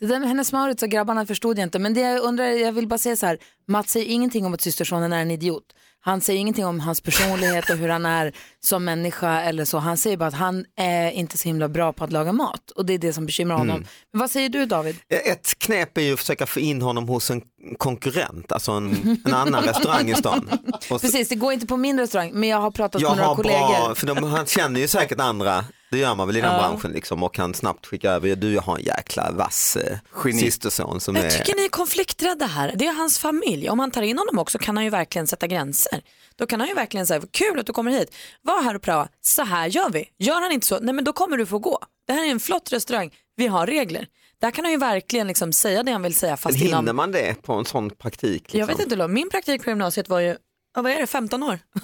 [0.00, 1.78] Det där med hennes Maurits och grabbarna förstod jag inte.
[1.78, 3.38] Men det jag undrar, jag vill bara säga så här.
[3.68, 5.64] Mats säger ingenting om att systersonen är en idiot.
[6.00, 9.78] Han säger ingenting om hans personlighet och hur han är som människa eller så.
[9.78, 12.70] Han säger bara att han är inte så himla bra på att laga mat.
[12.70, 13.76] Och det är det som bekymrar honom.
[13.76, 13.88] Mm.
[14.12, 14.96] Men vad säger du David?
[15.08, 17.42] Ett knep är ju att försöka få in honom hos en
[17.78, 20.50] konkurrent, alltså en, en annan restaurang i stan.
[20.80, 22.30] Så, Precis, det går inte på min restaurang.
[22.34, 23.86] Men jag har pratat jag med några kollegor.
[23.86, 26.58] bra, för de, han känner ju säkert andra Det gör man väl i den Ja.
[26.58, 30.40] branschen liksom och kan snabbt skicka över, du jag har en jäkla vass eh, Geni.
[30.40, 31.30] systerson som Jag är...
[31.30, 32.72] tycker ni är konflikträdda här.
[32.76, 33.70] Det är hans familj.
[33.70, 36.00] Om man tar in honom också kan han ju verkligen sätta gränser.
[36.36, 39.08] Då kan han ju verkligen säga, kul att du kommer hit, var här och pröva,
[39.22, 40.04] så här gör vi.
[40.18, 41.78] Gör han inte så, nej men då kommer du få gå.
[42.06, 44.06] Det här är en flott restaurang, vi har regler.
[44.40, 46.96] Där kan han ju verkligen liksom säga det han vill säga Men fast hinner inom...
[46.96, 48.42] man det på en sån praktik?
[48.42, 48.60] Liksom?
[48.60, 49.08] Jag vet inte, Lo.
[49.08, 50.36] min praktik på gymnasiet var ju,
[50.76, 51.58] ja, vad är det, 15 år?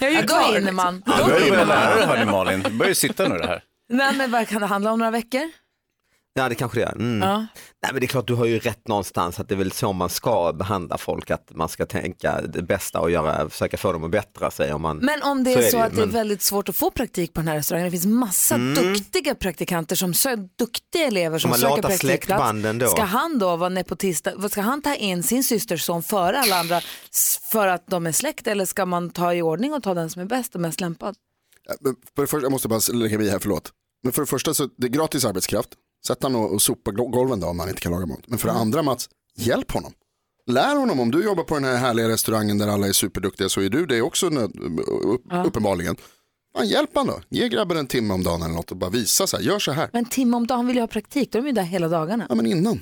[0.00, 0.54] Jag är ju då kvar.
[0.54, 0.72] Du
[1.24, 3.62] börjar ju börja lära dig hörni Malin, du börjar ju sitta nu det här.
[3.88, 4.98] Nej, men vad kan det handla om?
[4.98, 5.50] Några veckor?
[6.34, 6.92] Ja det kanske det är.
[6.92, 7.28] Mm.
[7.28, 7.36] Ja.
[7.82, 9.92] Nej men det är klart du har ju rätt någonstans att det är väl så
[9.92, 14.04] man ska behandla folk, att man ska tänka det bästa och göra, försöka få dem
[14.04, 14.72] att bättra sig.
[14.72, 14.96] Om man...
[14.96, 17.32] Men om det är så, ju, att det är men- väldigt svårt att få praktik
[17.34, 18.74] på den här restaurangen, det finns massa Mm.
[18.94, 22.92] duktiga praktikanter, som sö- duktiga elever som man söker praktikplats.
[22.92, 26.80] Ska han då vara nepotist, vad ska han ta in sin systerson före alla andra
[27.52, 30.22] för att de är släkt eller ska man ta i ordning och ta den som
[30.22, 31.14] är bäst och mest lämpad?
[31.68, 33.72] Ja, men För det första, jag måste bara lägga mig här, förlåt.
[34.02, 35.68] Men för det första så det är gratis arbetskraft.
[36.06, 38.20] Sätt han och, och sopa gol- golven då om han inte kan laga mat.
[38.26, 39.92] Men för det andra Mats, hjälp honom.
[40.46, 43.60] Lär honom, om du jobbar på den här härliga restaurangen där alla är superduktiga så
[43.60, 44.26] är du det också
[45.44, 45.96] uppenbarligen.
[46.56, 47.20] Fan, hjälp han då.
[47.28, 49.72] Ge grabben en timme om dagen eller något och bara visa så här, gör så
[49.72, 49.90] här.
[49.92, 51.88] Men Tim om dagen, han vill ju ha praktik, då är de ju där hela
[51.88, 52.26] dagarna.
[52.28, 52.80] Ja men innan.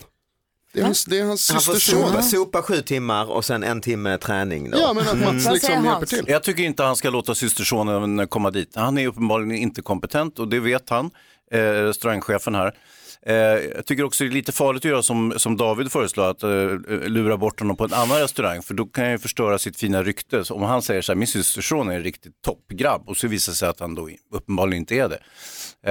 [0.73, 3.81] Det är hans, det är hans Han får sopa, sopa sju timmar och sen en
[3.81, 4.71] timme träning.
[4.71, 4.79] Då.
[4.79, 6.25] Ja men att Mats Vad liksom hjälper till.
[6.29, 8.77] Jag tycker inte han ska låta systersonen komma dit.
[8.77, 11.11] Han är uppenbarligen inte kompetent och det vet han,
[11.53, 12.75] eh, restaurangchefen här.
[13.29, 13.35] Eh,
[13.77, 16.49] jag tycker också det är lite farligt att göra som, som David föreslår, att eh,
[17.09, 20.03] lura bort honom på en annan restaurang, för då kan jag ju förstöra sitt fina
[20.03, 20.45] rykte.
[20.45, 23.53] Så om han säger så här, min systerson är en riktigt toppgrabb och så visar
[23.53, 25.21] det sig att han då uppenbarligen inte är det.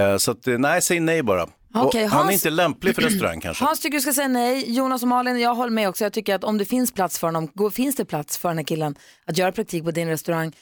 [0.02, 1.48] Eh, så att, eh, nej, säg nej bara.
[1.74, 3.64] Okej, och han är Hans- inte lämplig för restaurang kanske.
[3.66, 6.04] Hans tycker du ska säga nej, Jonas och Malin, jag håller med också.
[6.04, 8.66] Jag tycker att om det finns plats för honom, finns det plats för den här
[8.66, 10.54] killen att göra praktik på din restaurang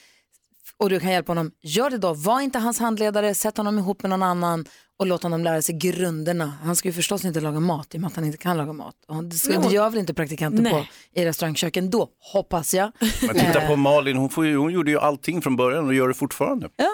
[0.82, 2.14] och du kan hjälpa honom, gör det då.
[2.14, 4.64] Var inte hans handledare, sätt honom ihop med någon annan
[4.98, 6.52] och låt honom lära sig grunderna.
[6.64, 8.72] Han ska ju förstås inte laga mat i och med att han inte kan laga
[8.72, 8.94] mat.
[9.08, 10.72] Och Det, ska, det gör väl inte praktikanter Nej.
[10.72, 10.86] på
[11.20, 12.92] i restaurangköken då, hoppas jag.
[13.26, 16.08] Men titta på Malin, hon, får ju, hon gjorde ju allting från början och gör
[16.08, 16.68] det fortfarande.
[16.76, 16.90] Ja,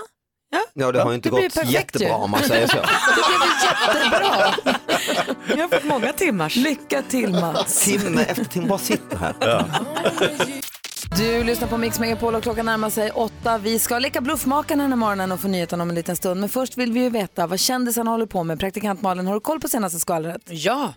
[0.75, 2.15] Ja det har ju inte Det gått perfekt jättebra ju.
[2.15, 2.77] om man säger så.
[2.77, 4.55] det blev jättebra.
[5.49, 6.57] Jag har fått många timmars.
[6.57, 7.85] Lycka till Mats.
[7.85, 9.35] Timme efter timme bara sitter här.
[11.17, 13.59] Du lyssnar på Mix Megapol och klockan närmar sig åtta.
[13.59, 16.41] Vi ska leka bluffmakarna den här morgonen och få nyheterna om en liten stund.
[16.41, 18.61] Men först vill vi ju veta vad kändisarna håller på med.
[18.61, 20.43] Praktikant Malin, har du koll på senaste skvallret?
[20.47, 20.95] Ja.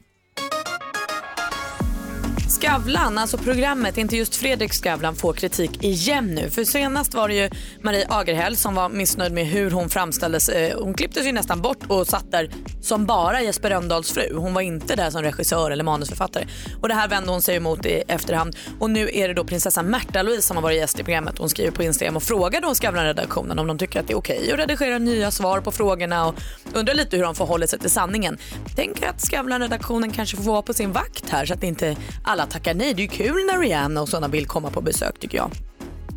[2.55, 6.49] Skavlan, alltså programmet, inte just Fredrik Skavlan, får kritik igen nu.
[6.49, 7.49] För senast var det ju
[7.81, 10.49] Marie Agerhäll som var missnöjd med hur hon framställdes.
[10.49, 12.49] Eh, hon klipptes ju nästan bort och satt där
[12.81, 14.35] som bara Jesper Rönndahls fru.
[14.35, 16.47] Hon var inte där som regissör eller manusförfattare.
[16.81, 18.55] Och det här vände hon sig emot i efterhand.
[18.79, 21.37] Och nu är det då prinsessan Märta Louise som har varit gäst i programmet.
[21.37, 24.51] Hon skriver på Instagram och frågar då Skavlan-redaktionen om de tycker att det är okej
[24.51, 26.35] att redigera nya svar på frågorna och
[26.73, 28.37] undrar lite hur de förhåller sig till sanningen.
[28.75, 32.73] Tänker att Skavlan-redaktionen kanske får vara på sin vakt här så att inte alla tackar
[32.73, 32.93] nej.
[32.93, 35.51] Det är ju kul när Rihanna och sådana vill komma på besök tycker jag.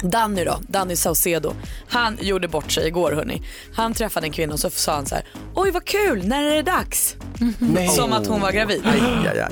[0.02, 1.54] Danny då, Danny Saucedo,
[1.88, 3.42] han gjorde bort sig igår hörni.
[3.74, 5.24] Han träffade en kvinna och så sa han så här,
[5.54, 7.16] oj vad kul, när är det dags?
[7.96, 8.82] Som att hon var gravid.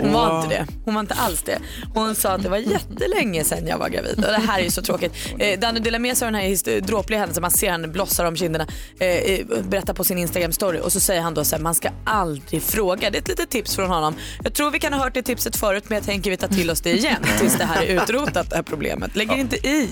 [0.01, 0.67] Hon var inte det.
[0.85, 1.59] Hon var inte alls det.
[1.95, 4.15] Hon sa att det var jättelänge sedan jag var gravid.
[4.17, 5.13] Och det här är ju så tråkigt.
[5.39, 7.43] Eh, Danny delar med sig av den här hist- dråpliga händelsen.
[7.43, 8.67] Man ser henne blossar om kinderna.
[9.01, 11.75] Eh, eh, berättar på sin Instagram story och så säger han då så här, man
[11.75, 13.11] ska aldrig fråga.
[13.11, 14.15] Det är ett litet tips från honom.
[14.45, 16.71] Jag tror vi kan ha hört det tipset förut men jag tänker vi tar till
[16.71, 19.17] oss det igen tills det här är utrotat det här problemet.
[19.17, 19.89] Lägger inte i.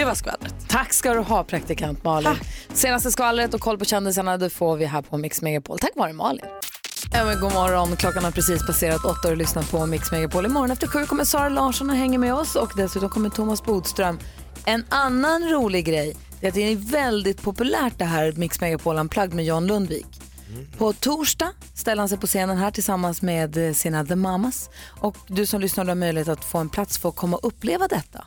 [0.00, 0.54] Det var skvallret.
[0.68, 2.34] Tack ska du ha praktikant Malin.
[2.72, 5.78] Senaste skvallret och koll på kändisarna det får vi här på Mix Megapol.
[5.78, 6.44] Tack vare Malin.
[7.12, 10.46] Ja, men god morgon, klockan har precis passerat åtta och du lyssnar på Mix Megapol.
[10.46, 14.18] Imorgon efter sju kommer Sara Larsson och hänger med oss och dessutom kommer Thomas Bodström.
[14.64, 19.34] En annan rolig grej är att det är väldigt populärt det här Mix Megapol Unplugged
[19.34, 20.06] med John Lundvik.
[20.78, 24.70] På torsdag ställer han sig på scenen här tillsammans med eh, sina The Mamas.
[25.00, 27.88] Och du som lyssnar har möjlighet att få en plats för att komma och uppleva
[27.88, 28.24] detta.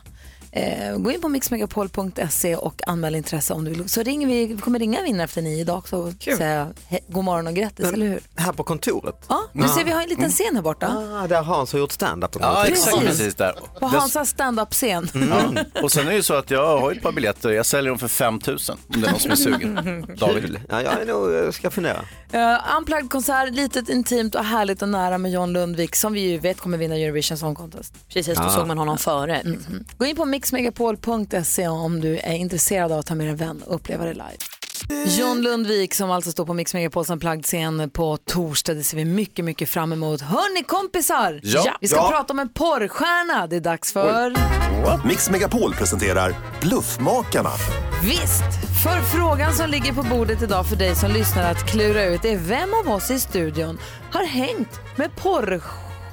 [0.56, 3.88] Eh, gå in på mixmegapol.se och anmäl intresse om du vill.
[3.88, 7.24] Så ringer vi, vi kommer ringa vinnare efter nio idag också och säga he, god
[7.24, 8.20] morgon och grattis, eller hur?
[8.36, 9.24] Här på kontoret?
[9.28, 10.86] Ja, du ser vi har en liten scen här borta.
[11.22, 12.36] Ah, där Hans har gjort stand-up.
[12.40, 13.08] Ja, exakt Precis.
[13.08, 13.54] precis där.
[13.80, 15.08] På Hansas standup-scen.
[15.14, 15.64] Ja.
[15.82, 17.98] Och sen är det ju så att jag har ett par biljetter, jag säljer dem
[17.98, 19.74] för 5 000 om det är någon som är sugen.
[20.18, 20.60] David.
[20.68, 22.00] Ja, jag är nog, jag ska fundera.
[22.34, 26.38] Uh, unplugged konsert, litet intimt och härligt och nära med John Lundvik som vi ju
[26.38, 27.94] vet kommer vinna Eurovision Song Contest.
[28.08, 28.50] Precis, då Ja.
[28.50, 29.42] såg man honom före.
[29.98, 33.74] Gå in på mixmegapol.se om du är intresserad av att ta med en vän och
[33.74, 34.38] uppleva det live.
[35.18, 38.74] John Lundvik som alltså står på Mix Megapols Unplugged-scen på torsdag.
[38.74, 40.20] Det ser vi mycket, mycket fram emot.
[40.20, 41.40] Hörni kompisar!
[41.42, 41.76] Ja.
[41.80, 42.08] Vi ska Ja.
[42.10, 43.46] prata om en porrstjärna.
[43.46, 44.34] Det är dags för...
[45.08, 47.50] Mix Megapol presenterar Bluffmakarna.
[48.02, 52.24] Visst, för frågan som ligger på bordet idag för dig som lyssnar att klura ut
[52.24, 53.78] är vem av oss i studion
[54.12, 55.16] har hängt med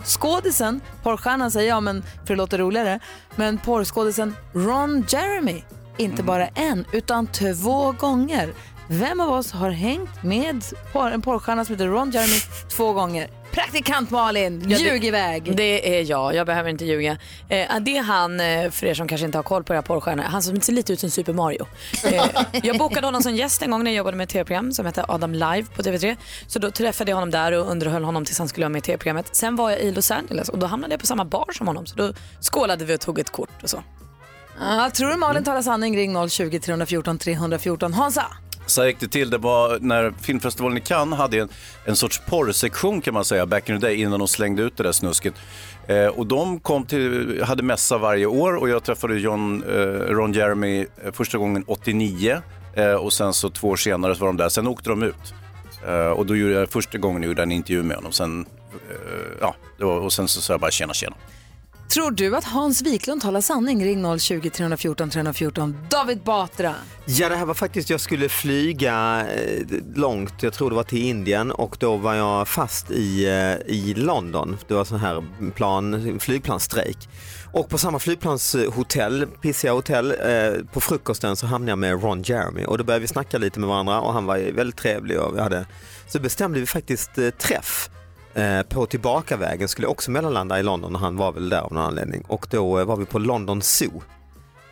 [0.01, 2.99] porrskådisen, porrstjärnan säger jag men för det låter roligare,
[3.35, 5.63] men porrskådisen Ron Jeremy.
[5.97, 8.53] Inte bara en, utan två gånger.
[8.87, 12.39] Vem av oss har hängt med en porrstjärna som heter Ron Jeremy
[12.69, 13.40] två gånger?
[13.51, 15.55] Praktikant Malin, Ja, det- ljug iväg.
[15.55, 17.11] Det är jag, jag behöver inte ljuga.
[17.49, 20.23] Eh, det är han, eh, för er som kanske inte har koll på era porrstjärnor,
[20.23, 21.65] han som ser lite ut som Super Mario.
[22.05, 22.23] Eh,
[22.63, 25.05] jag bokade honom som gäst en gång när jag jobbade med ett tv-program som hette
[25.07, 26.17] Adam Live på TV3.
[26.47, 28.81] Så då träffade jag honom där och underhöll honom tills han skulle vara med i
[28.81, 29.35] tv-programmet.
[29.35, 31.85] Sen var jag i Los Angeles och då hamnade jag på samma bar som honom.
[31.85, 33.83] Så då skålade vi och tog ett kort och så.
[34.59, 35.97] Ja, tror du Malin talar sanning?
[35.97, 37.93] Ring 020 314 314.
[37.93, 38.25] Hansa?
[38.71, 39.29] Så här gick det till.
[39.29, 41.49] Det var när filmfestivalen i Cannes hade en,
[41.85, 44.83] en sorts porrsektion kan man säga, back in the day, innan de slängde ut det
[44.83, 45.33] där snusket.
[45.87, 50.33] Eh, och de kom till, hade mässa varje år och jag träffade John, eh, Ron
[50.33, 52.41] Jeremy eh, första gången 89
[52.75, 54.49] eh, och sen så två år senare så var de där.
[54.49, 55.33] Sen åkte de ut.
[55.87, 58.11] Eh, och då gjorde jag första gången gjorde en intervju med honom.
[58.11, 58.45] Sen,
[58.89, 61.15] eh, ja, det var, och sen så sa jag bara tjena tjena.
[61.93, 63.85] Tror du att Hans Wiklund talar sanning?
[63.85, 65.77] Ring 020 314 314.
[65.89, 66.75] David Batra.
[67.05, 69.65] Ja, det här var faktiskt, jag skulle flyga eh,
[69.95, 73.93] långt, jag tror det var till Indien och då var jag fast i, eh, i
[73.97, 74.57] London.
[74.67, 75.23] Det var sån här
[75.55, 77.09] plan, flygplansstrejk.
[77.53, 82.65] Och på samma flygplanshotell, pissiga hotell, eh, på frukosten så hamnade jag med Ron Jeremy
[82.65, 85.41] och då började vi snacka lite med varandra och han var väldigt trevlig och vi
[85.41, 85.65] hade,
[86.07, 87.89] så bestämde vi faktiskt eh, träff.
[88.33, 91.73] Eh, på tillbakavägen skulle jag också mellanlanda i London och han var väl där av
[91.73, 94.01] någon anledning och då eh, var vi på London Zoo.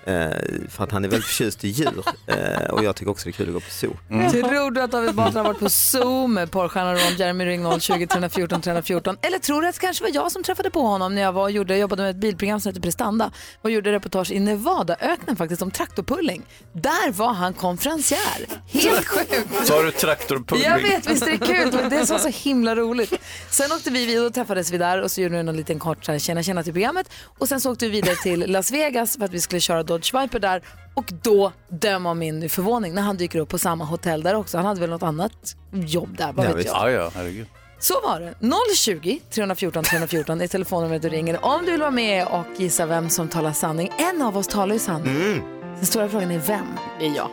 [0.06, 0.30] Eh,
[0.70, 3.32] för att han är väldigt förtjust i djur eh, och jag tycker också det är
[3.32, 3.98] kul att gå på zoo.
[4.32, 7.46] Tror du att David Batra har varit på Zoo med porrstjärnan Ron Jeremy?
[7.46, 9.18] Ring 020 314 314.
[9.22, 11.44] Eller tror du att det kanske var jag som träffade på honom när jag var
[11.44, 13.32] och gjorde, jobbade med ett bilprogram som heter Prestanda
[13.62, 16.46] och gjorde reportage i Nevadaöknen faktiskt om traktorpulling.
[16.74, 18.48] Där var han konferencier.
[18.68, 19.68] Helt sjukt.
[19.68, 20.66] Sa du traktorpulling?
[20.66, 21.72] Jag vet, visst är det kul?
[21.72, 23.14] Det var det som var så himla roligt.
[23.50, 26.06] Sen åkte vi vidare och träffades vi där och så gjorde vi en liten kort
[26.06, 27.12] så här, tjena tjena till programmet.
[27.38, 29.99] Och sen så åkte vi vidare till Las Vegas för att vi skulle köra Dodge
[30.14, 30.62] Viper där.
[30.94, 34.58] Och då, döm av min förvåning, när han dyker upp på samma hotell där också.
[34.58, 35.32] Han hade väl något annat
[35.72, 36.68] jobb där, vad Ja, vet visst.
[36.68, 36.92] jag.
[36.92, 37.48] Ja, ja, herregud.
[37.80, 38.34] Så var det.
[38.76, 43.10] 020 314 314 är telefonnumret du ringer om du vill vara med och gissa vem
[43.10, 43.92] som talar sanning.
[43.98, 45.42] En av oss talar ju sanning.
[45.76, 46.66] Den stora frågan är vem?
[47.00, 47.30] Det är jag.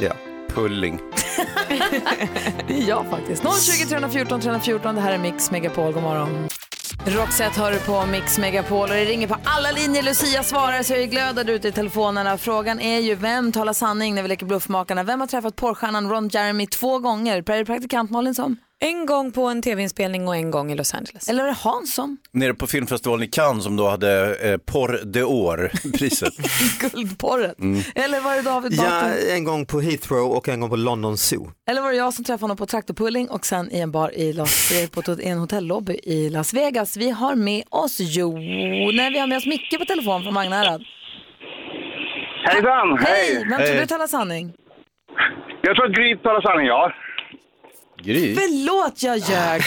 [0.00, 0.12] Ja.
[0.48, 1.00] Pulling.
[2.68, 3.42] Det är jag faktiskt.
[3.42, 5.92] 020 314 314, det här är Mix Megapol.
[5.92, 6.48] God morgon.
[7.04, 10.02] Roxette hör du på Mix Megapol och det ringer på alla linjer.
[10.02, 12.38] Lucia svarar så jag är glöd där ute i telefonerna.
[12.38, 15.02] Frågan är ju vem talar sanning när vi leker bluffmakarna?
[15.02, 17.42] Vem har träffat porrstjärnan Ron Jeremy två gånger?
[17.42, 18.56] Praktikant Malin som?
[18.84, 21.28] En gång på en tv-inspelning och en gång i Los Angeles.
[21.28, 22.16] Eller är det Hans som?
[22.32, 26.32] Nere på filmfestivalen i Cannes som då hade eh, Porr de År-priset.
[26.80, 27.58] Guldporret.
[27.60, 27.80] Mm.
[27.94, 29.08] Eller var det David Ja, Batra?
[29.36, 31.50] en gång på Heathrow och en gång på London Zoo.
[31.70, 34.32] Eller var det jag som träffade honom på traktorpulling och sen i en bar i,
[34.32, 36.96] Las, eh, på en hotellobby i Las Vegas.
[36.96, 38.38] Vi har med oss Jo,
[38.94, 40.82] nej vi har med oss Micke på telefon från Magnarad.
[42.44, 42.98] Hejsan!
[43.00, 43.34] Hej!
[43.50, 43.80] Vem tror Hej.
[43.80, 44.52] du talar sanning?
[45.62, 46.92] Jag tror att Gry talar sanning, ja.
[48.06, 48.34] Gry?
[48.34, 49.62] Förlåt, jag ljög.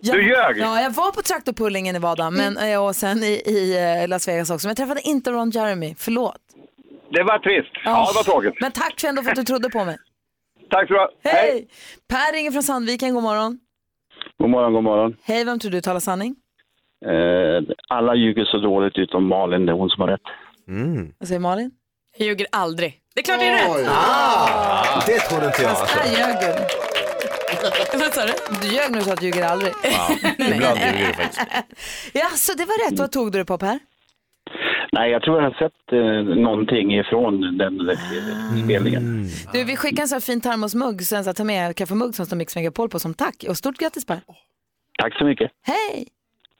[0.00, 0.58] Jag, Du ljög?
[0.58, 4.28] Ja, jag var på traktorpulling i Nevada men, eh, och sen i, i eh, Las
[4.28, 4.66] Vegas också.
[4.66, 5.94] Men jag träffade inte Ron Jeremy.
[5.98, 6.38] Förlåt.
[7.10, 7.72] Det var trist.
[7.84, 8.60] Ja, det var tråkigt.
[8.60, 9.96] Men tack för ändå för att du trodde på mig.
[10.70, 11.30] Tack så du.
[11.30, 11.68] Hej!
[12.08, 13.14] Per ringer från Sandviken.
[13.14, 13.58] God morgon.
[14.38, 15.16] God morgon, god morgon.
[15.22, 16.36] Hej, vem tror du talar sanning?
[17.06, 20.20] Eh, alla ljuger så dåligt utom Malin, det är hon som har rätt.
[21.18, 21.70] Vad säger Malin?
[22.18, 22.94] Jag ljuger aldrig.
[23.18, 23.88] Det är klart det är rätt.
[23.90, 25.70] Ah, det trodde inte jag.
[25.78, 26.18] Fast Alltså.
[26.18, 27.98] ljög du.
[27.98, 28.32] Vad sa du?
[28.62, 29.72] Du ljög du sa att du ljuger aldrig.
[30.38, 31.40] Ibland ljuger du faktiskt.
[32.12, 32.98] Ja, så det var rätt.
[32.98, 33.78] Vad tog du det på Per?
[34.92, 37.96] Nej, jag tror jag har sett eh, någonting ifrån den där
[38.64, 39.28] spelningen.
[39.52, 42.14] Du, vi skickar en sån här fin termosmugg, så en sån här ta med kaffemugg
[42.14, 43.44] som står Mix Megapol på som tack.
[43.48, 44.20] Och stort grattis Per.
[45.02, 45.50] Tack så mycket.
[45.66, 46.08] Hej!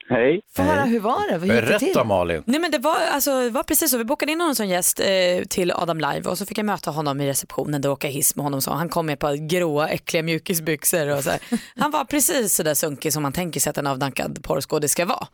[0.09, 0.41] Hej.
[0.55, 1.37] Få höra, hur var det?
[1.37, 1.87] Hur gick det till?
[1.87, 2.43] Berätta Malin.
[2.45, 4.99] Nej men det var, alltså, det var precis så, vi bokade in honom som gäst
[4.99, 8.35] eh, till Adam Live och så fick jag möta honom i receptionen och åka hiss
[8.35, 8.61] med honom.
[8.61, 11.39] Så han kom med på gråa äckliga mjukisbyxor och så här.
[11.75, 15.05] Han var precis så där sunkig som man tänker sig att en avdankad porrskådis ska
[15.05, 15.27] vara.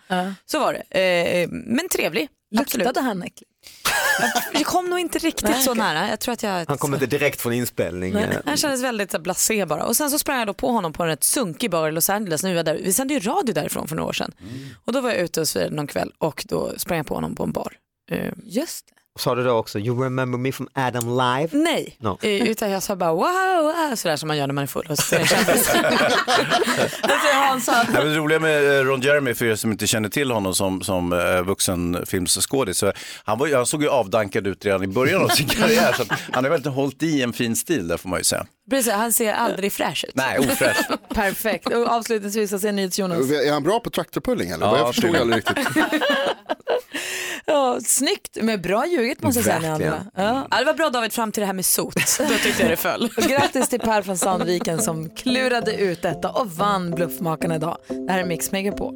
[0.46, 1.00] Så var det.
[1.00, 2.30] Eh, men trevlig.
[2.60, 2.86] Absolut.
[2.86, 3.52] Luktade han äckligt?
[4.54, 6.10] Jag kom nog inte riktigt så nära.
[6.10, 6.66] Jag tror att jag...
[6.68, 8.14] Han kom inte direkt från inspelning.
[8.14, 9.84] Nej, eh, han kändes väldigt så blasé bara.
[9.86, 12.10] Och sen så sprang jag då på honom på en rätt sunkig bar i Los
[12.10, 12.44] Angeles.
[12.44, 12.76] Nu där.
[12.84, 14.32] Vi sände ju radio därifrån för några år sedan.
[14.86, 17.36] Och då var jag ute och firade någon kväll och då sprang jag på honom
[17.36, 17.74] på en bar.
[18.12, 18.94] Eh, Just det.
[19.20, 21.50] Sa du då också you remember me from Adam live?
[21.52, 22.18] Nej, No.
[22.22, 24.88] Eh, utan jag sa bara wow, wow sådär som man gör när man är full
[24.90, 25.70] och så ser en kändis.
[27.34, 30.10] Hans att Ja, men det roliga med eh, Ron Jeremy, för er som inte känner
[30.10, 32.92] till honom som, som eh, vuxenfilmsskådis, så
[33.24, 35.94] han, var, han såg ju avdankad ut redan i början av sin karriär.
[35.98, 38.46] så han har väldigt hållit i en fin stil där får man ju säga.
[38.70, 40.16] Precis, han ser aldrig fräsch ut.
[40.16, 40.78] Nej, ofräsch.
[41.14, 41.74] Perfekt.
[41.74, 43.32] Och avslutningsvis, vad säger NyhetsJonas?
[43.32, 44.66] Är han bra på traktorpulling eller?
[44.66, 45.68] Ja, jag förstod aldrig riktigt.
[47.48, 49.94] Ja, snyggt, men bra ljuget måste jag säga ni Verkligen.
[49.94, 50.12] andra.
[50.16, 50.48] Ja.
[50.52, 51.96] Ja, det var bra David fram till det här med sot.
[52.18, 53.10] Då tyckte jag det föll.
[53.30, 57.78] Grattis till Per från Sandviken som klurade ut detta och vann Bluffmakarna idag.
[57.88, 58.94] Det här är Mix Megapol.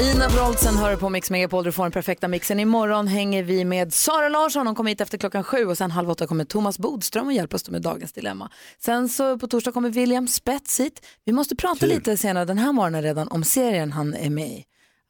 [0.00, 2.60] Ina Wroldsen hör på Mix Megapol, du får den perfekta mixen.
[2.60, 6.10] Imorgon hänger vi med Sara Larsson, hon kommer hit efter klockan sju och sen halv
[6.10, 8.50] åtta kommer Thomas Bodström och hjälper oss med dagens dilemma.
[8.78, 11.06] Sen så på torsdag kommer William Spets hit.
[11.24, 14.64] Vi måste prata lite senare den här morgonen redan om serien han är med i.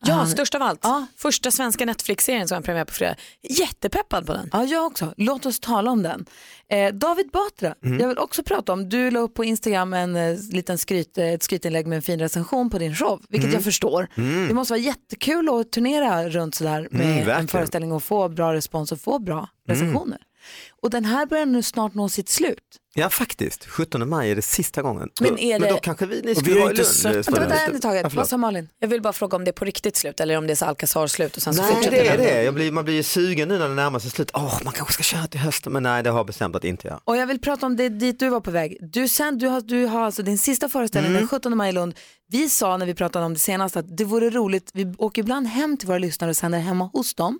[0.06, 0.80] Ja, Han- störst av allt.
[0.82, 1.06] Ja.
[1.16, 3.14] Första svenska Netflix-serien som har premiär på fredag.
[3.42, 4.50] Jättepeppad på den.
[4.52, 5.14] Ja, jag också.
[5.16, 6.26] Låt oss tala om den.
[6.68, 10.36] Eh, David Batra, jag vill också prata om, du la upp på Instagram en eh,
[10.52, 14.08] liten skryt, eh, ett skrytinlägg med en fin recension på din show, vilket jag förstår.
[14.48, 17.48] Det måste vara jättekul att turnera runt sådär med en verkligen.
[17.48, 20.18] föreställning och få bra respons och få bra recensioner.
[20.82, 22.58] Och den här börjar nu snart nå sitt slut.
[22.96, 25.08] Ja faktiskt, 17 maj är det sista gången.
[25.20, 26.86] Men är Men då det- kanske vi, ni skulle vara i Lund.
[26.88, 27.30] sett det.
[27.32, 28.14] Vänta Ja, taget, förlåt.
[28.14, 28.68] vad sa Malin?
[28.78, 30.64] Jag vill bara fråga om det är på riktigt slut eller om det är så
[30.64, 32.26] Alcazar-slut och sen så Nej fortsätter det är den.
[32.26, 34.30] det, jag blir, man blir ju sugen nu när det närmar sig slut.
[34.34, 36.88] Åh, man kanske ska köra till hösten men nej det har jag bestämt att inte
[36.88, 37.00] göra.
[37.04, 38.76] Och jag vill prata om det dit du var på väg.
[38.80, 41.94] Du, sen, du, har, du har alltså din sista föreställning den 17 maj i Lund.
[42.28, 45.46] Vi sa när vi pratade om det senast att det vore roligt, vi åker ibland
[45.46, 47.38] hem till våra lyssnare och sänder hemma hos dem.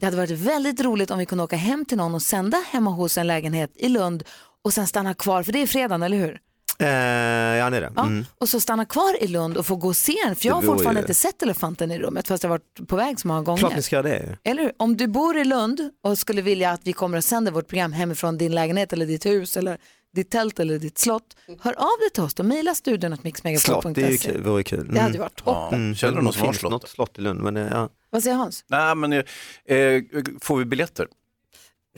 [0.00, 2.90] Det hade varit väldigt roligt om vi kunde åka hem till någon och sända hemma
[2.90, 4.24] hos en lägenhet i Lund
[4.64, 6.40] och sen stanna kvar, för det är fredagen, eller hur?
[6.78, 7.92] Eh, ja det är det.
[7.96, 8.02] Ja.
[8.02, 8.24] Mm.
[8.38, 10.60] Och så stanna kvar i Lund och få gå och se den, för jag har
[10.62, 13.28] Det fortfarande ju- inte sett elefanten i rummet fast jag har varit på väg så
[13.28, 13.58] många gånger.
[13.58, 14.38] Klart ni ska det.
[14.44, 14.72] Eller hur?
[14.76, 17.92] Om du bor i Lund och skulle vilja att vi kommer och sänder vårt program
[17.92, 19.78] hemifrån din lägenhet eller ditt hus eller
[20.14, 22.42] ditt tält eller ditt slott, hör av dig till oss då.
[22.42, 24.00] Mejla studion att Slott, mixmegapol.se.
[24.00, 24.88] det är ju kul, vore kul.
[24.94, 25.78] Det hade ju varit toppen.
[25.82, 25.94] Mm.
[25.94, 26.70] Känner du någon som har slott?
[26.72, 27.88] något slott i Lund men eh, ja.
[28.10, 28.64] Vad säger Hans?
[28.68, 29.18] Nej, men eh,
[29.66, 30.02] eh,
[30.40, 31.06] får vi biljetter?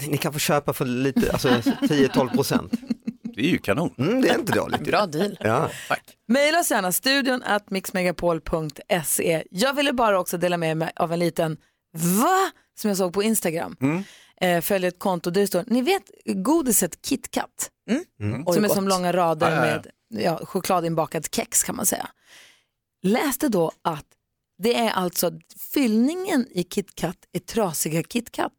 [0.01, 2.73] Ni kan få köpa för lite, alltså 10-12 procent.
[3.23, 3.95] Det är ju kanon.
[3.99, 4.81] Mm, det är inte dåligt.
[4.81, 5.39] Bra deal.
[5.41, 5.71] Ja.
[6.29, 9.45] Mejla oss gärna studion att mixmegapol.se.
[9.51, 11.57] Jag ville bara också dela med mig av en liten
[11.93, 13.77] va som jag såg på Instagram.
[14.41, 17.71] Eh, följer ett konto där det står, ni vet godiset KitKat?
[18.55, 19.61] Som är som långa rader ja.
[19.61, 22.09] med ja, chokladinbakat kex kan man säga.
[23.03, 24.07] Läste då att
[24.59, 25.33] det är alltså
[25.73, 28.53] fyllningen i KitKat är trasiga KitKat.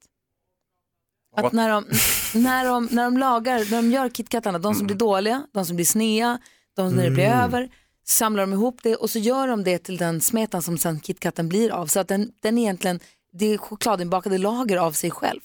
[1.46, 1.86] Att när de,
[2.34, 5.76] när, de, när de lagar, när de gör KitKatarna, de som blir dåliga, de som
[5.76, 6.40] blir snea,
[6.76, 7.70] de som när det blir över,
[8.06, 11.50] samlar de ihop det och så gör de det till den smetan som sen KitKaten
[11.50, 11.88] blir av.
[11.88, 13.00] Så att den, den egentligen,
[13.34, 15.40] det är chokladinbakade lager av sig själv.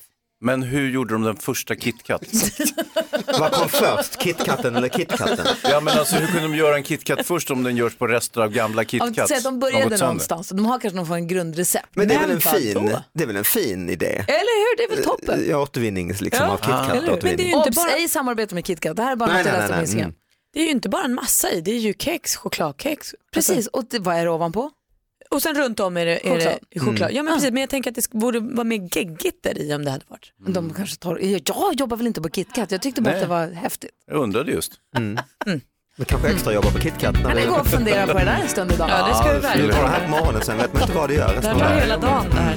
[0.44, 2.22] Men hur gjorde de den första KitKat?
[3.40, 5.46] Vad kom först, KitKatten eller KitKatten?
[5.62, 8.40] ja, men alltså, hur kunde de göra en KitKat först om den görs på rester
[8.40, 9.32] av gamla KitKats?
[9.32, 11.88] att de började någonstans de har kanske någon form av grundrecept.
[11.96, 14.06] Men det är väl en fin, det är väl en fin idé?
[14.06, 15.44] Eller hur, det är väl toppen?
[15.48, 16.94] Ja, återvinnings liksom Ja, av KitKat.
[16.94, 17.08] hur?
[17.22, 17.90] Men det är ju inte bara...
[17.90, 20.04] ej samarbete med KitKat, det här är bara Nej, något jag läste på Instagram.
[20.04, 20.16] mm.
[20.54, 23.14] Det är ju inte bara en massa i, det är ju kex, chokladkex.
[23.34, 24.70] Precis, och det, vad är det ovanpå?
[25.32, 26.58] Och sen runt om är det, är Choklad.
[26.70, 27.12] det choklad.
[27.12, 29.84] Ja men precis, men jag tänker att det borde vara mer geggigt där i om
[29.84, 30.32] det hade varit.
[30.40, 33.18] Men De kanske tar, jag jobbar väl inte på KitKat, jag tyckte bara Nej.
[33.22, 33.90] att det var häftigt.
[34.06, 34.72] Jag undrade just.
[34.94, 35.18] Men
[36.06, 37.14] kanske extra jobba på KitKat.
[37.14, 38.88] när Kan ni vi- gå och fundera på det där en stund idag?
[38.90, 39.74] Ja det ska vi Vi verkligen.
[39.74, 41.38] har det här på morgonen sen vet man inte vad det gör.
[41.42, 42.56] Det här hela dagen det här.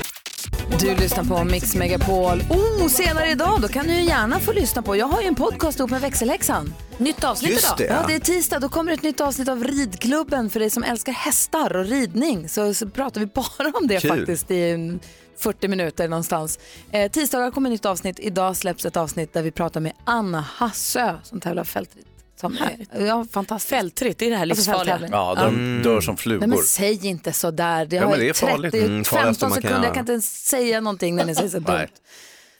[0.69, 2.41] Du lyssnar på Mix Megapol.
[2.49, 4.95] Oh, senare idag då kan du gärna få lyssna på.
[4.95, 6.73] Jag har ju en podcast ihop med växelhäxan.
[6.97, 7.77] Nytt avsnitt Just idag.
[7.77, 7.93] det, ja.
[8.01, 8.07] ja.
[8.07, 8.59] det är tisdag.
[8.59, 12.49] Då kommer ett nytt avsnitt av Ridklubben för dig som älskar hästar och ridning.
[12.49, 14.09] Så, så pratar vi bara om det Kul.
[14.17, 14.99] faktiskt i en
[15.37, 16.59] 40 minuter någonstans.
[16.91, 18.19] Eh, tisdagar kommer ett nytt avsnitt.
[18.19, 22.05] Idag släpps ett avsnitt där vi pratar med Anna Hassö som tävlar fältrit.
[22.49, 22.57] Som
[22.91, 23.69] är, ja, fantastiskt.
[23.69, 24.99] Fältrit, det är det här Alltså livsfarliga.
[24.99, 25.19] fälttävling.
[25.19, 26.39] Ja, de dör som flugor.
[26.39, 27.85] Nej men säg inte så där.
[27.85, 28.73] Det Ja, men det är 30, farligt.
[28.73, 29.87] Mm, farligaste 15 man kan sekunder.
[29.87, 31.75] Jag kan inte ens säga någonting när ni säger så dumt.
[31.77, 31.87] Nej.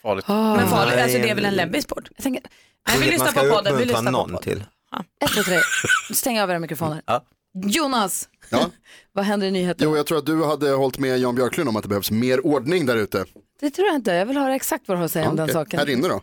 [0.02, 0.28] Farligt.
[0.28, 2.10] Men farligt, Nej, alltså det är väl en läbbig sport?
[2.16, 2.44] Jag tänker,
[2.88, 3.78] Nej, vi Man lyssnar på podden.
[3.78, 4.44] Vi uppmuntra lyssnar på någon podden.
[4.44, 4.64] till.
[5.26, 5.60] ett, två, tre.
[6.16, 7.02] Stäng av era mikrofoner.
[7.06, 7.24] Ja.
[7.66, 8.70] Jonas, Ja.
[9.14, 9.92] vad händer i nyheterna?
[9.92, 12.46] Jo, jag tror att du hade hållit med Jan Björklund om att det behövs mer
[12.46, 13.26] ordning där ute.
[13.60, 14.12] Det tror jag inte.
[14.12, 15.54] Jag vill höra exakt vad du har att säga om den Okej.
[15.54, 15.80] saken.
[15.80, 16.22] Här inne då?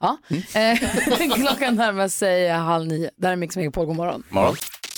[0.00, 0.18] Ja.
[0.30, 0.76] Mm.
[1.34, 3.10] Klockan närmar sig halv nio.
[3.16, 3.86] Där är Mix Megapol.
[3.86, 4.22] God morgon.
[4.28, 4.56] Morgon.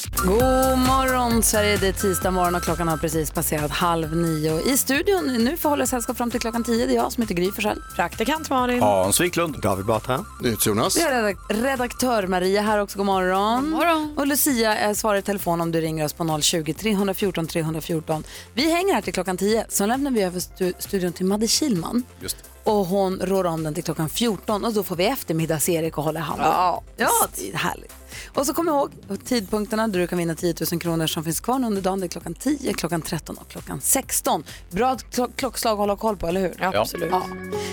[0.09, 4.61] God morgon Sverige, det är tisdag morgon och klockan har precis passerat halv nio.
[4.61, 6.87] I studion nu förhåller sällskap fram till klockan tio.
[6.87, 7.83] Det är jag som heter Gry Forssell.
[7.97, 8.83] Praktikant Malin.
[8.83, 9.61] Hans Wiklund.
[9.63, 10.25] David Batra.
[10.67, 10.97] Jonas.
[10.97, 13.63] Vi har redak- redaktör Maria här också, god morgon.
[13.63, 14.15] God morgon.
[14.17, 18.25] Och Lucia är svarar i telefon om du ringer oss på 020-314 314.
[18.55, 22.03] Vi hänger här till klockan 10, sen lämnar vi över stu- studion till Madde Kilman.
[22.21, 22.71] Just det.
[22.71, 26.21] Och hon rår om den till klockan 14 och då får vi eftermiddags-Erik och hålla
[26.21, 26.47] i handen.
[26.47, 27.93] Ja, ja, det är härligt.
[28.35, 28.91] Och så kom ihåg
[29.25, 32.01] tidpunkterna där du kan vinna 10 000 kronor som finns kvar under dagen.
[32.01, 34.45] Det är klockan 10, klockan 13 och klockan 16.
[34.71, 36.55] Bra klo- klockslag att hålla koll på, eller hur?
[36.61, 37.09] Ja, absolut.
[37.11, 37.23] Ja.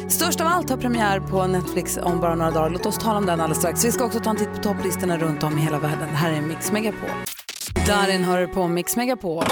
[0.10, 2.70] Störst av allt har premiär på Netflix om bara några dagar.
[2.70, 3.86] Låt oss tala om den alldeles strax.
[3.86, 6.08] Vi ska också ta en titt på topplistorna runt om i hela världen.
[6.10, 7.10] Det här är Mix Megapol.
[7.88, 9.44] Darin hör på Mix Megapol.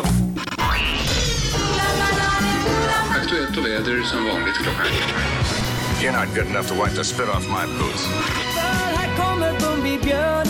[3.09, 4.85] Aktuellt och väder som vanligt klockan
[6.01, 8.05] You're not good enough to wipe the spit off my boots.
[8.95, 10.44] Här kommer.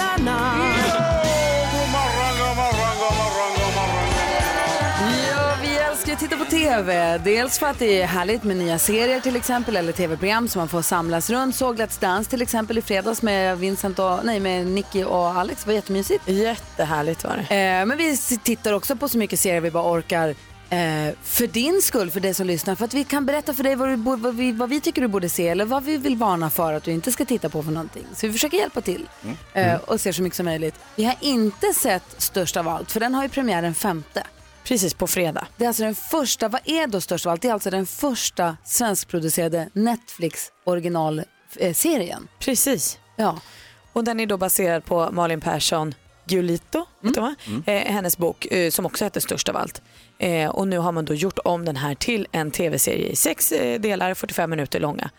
[6.16, 7.18] Att titta på TV.
[7.18, 10.68] Dels för att det är härligt med nya serier till exempel eller TV-program som man
[10.68, 11.56] får samlas runt.
[11.56, 15.64] Såg Let's Dance till exempel i fredags med Vincent och, nej, med Nicky och Alex.
[15.64, 16.28] Det var jättemysigt.
[16.28, 17.56] Jättehärligt var det.
[17.56, 20.30] Eh, men vi tittar också på så mycket serier vi bara orkar.
[20.70, 22.76] Eh, för din skull, för dig som lyssnar.
[22.76, 25.08] För att vi kan berätta för dig vad, du, vad, vi, vad vi tycker du
[25.08, 27.72] borde se eller vad vi vill varna för att du inte ska titta på för
[27.72, 28.06] någonting.
[28.16, 29.10] Så vi försöker hjälpa till
[29.54, 30.76] eh, och se så mycket som möjligt.
[30.96, 34.24] Vi har inte sett Störst av allt, för den har ju premiär den femte.
[34.66, 35.48] Precis på fredag.
[35.58, 37.42] Det är alltså den första, vad är då Störst av allt?
[37.42, 42.28] Det är alltså den första svenskproducerade Netflix originalserien.
[42.40, 43.00] Precis.
[43.16, 43.40] Ja.
[43.94, 45.94] Och den är då baserad på Malin Persson
[46.28, 47.36] Giolito, du va?
[47.66, 49.82] eh, hennes bok eh, som också heter Störst av allt.
[50.18, 53.52] Eh, och nu har man då gjort om den här till en tv-serie i sex
[53.52, 55.10] eh, delar, 45 minuter långa,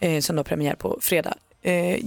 [0.00, 1.34] eh, som då premiär på fredag.
[1.62, 1.98] Eh,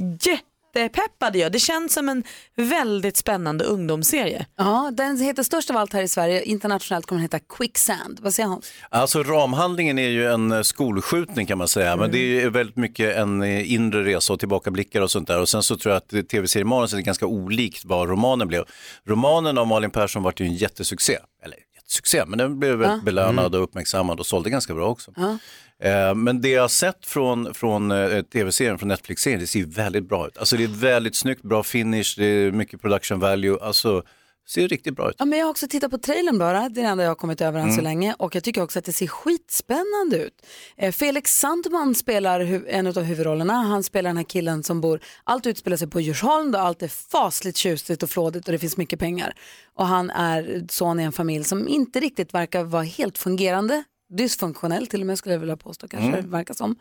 [0.81, 1.51] jättepeppad jag.
[1.51, 2.23] Det känns som en
[2.55, 4.45] väldigt spännande ungdomsserie.
[4.57, 6.43] Ja, den heter Störst av allt här i Sverige.
[6.43, 8.19] Internationellt kommer den heta Quicksand.
[8.21, 8.71] Vad säger Hans?
[8.89, 12.75] Alltså ramhandlingen är ju en eh, skolskjutning kan man säga, men det är ju väldigt
[12.75, 15.41] mycket en eh, inre resa och tillbakablickar och sånt där.
[15.41, 18.63] Och sen så tror jag att eh, tv-seriemanus är ganska olikt vad romanen blev.
[19.07, 23.05] Romanen av Malin Persson var ju en jättesuccé, eller jättesuccé, men den blev väldigt Ja.
[23.05, 25.11] belönad och uppmärksammad och sålde ganska bra också.
[25.15, 25.37] Ja.
[25.83, 30.09] Eh, Men det jag har sett från, från eh, tv-serien, från Netflix-serien, det ser väldigt
[30.09, 30.37] bra ut.
[30.37, 34.03] Alltså det är väldigt snyggt, bra finish, det är mycket production value, alltså
[34.49, 35.15] ser riktigt bra ut.
[35.19, 37.15] Ja, men jag har också tittat på trailern bara, det är det enda jag har
[37.15, 37.83] kommit över än så Mm.
[37.83, 40.45] länge och jag tycker också att det ser skitspännande ut.
[40.77, 45.47] Eh, Felix Sandman spelar en av huvudrollerna, han spelar den här killen som bor, allt
[45.47, 48.99] utspelar sig på Djursholm där allt är fasligt tjusigt och flådigt och det finns mycket
[48.99, 49.33] pengar.
[49.75, 54.87] Och han är son i en familj som inte riktigt verkar vara helt fungerande, dysfunktionell
[54.87, 56.21] till och med skulle jag vilja påstå kanske, Mm.
[56.21, 56.75] det verkar som.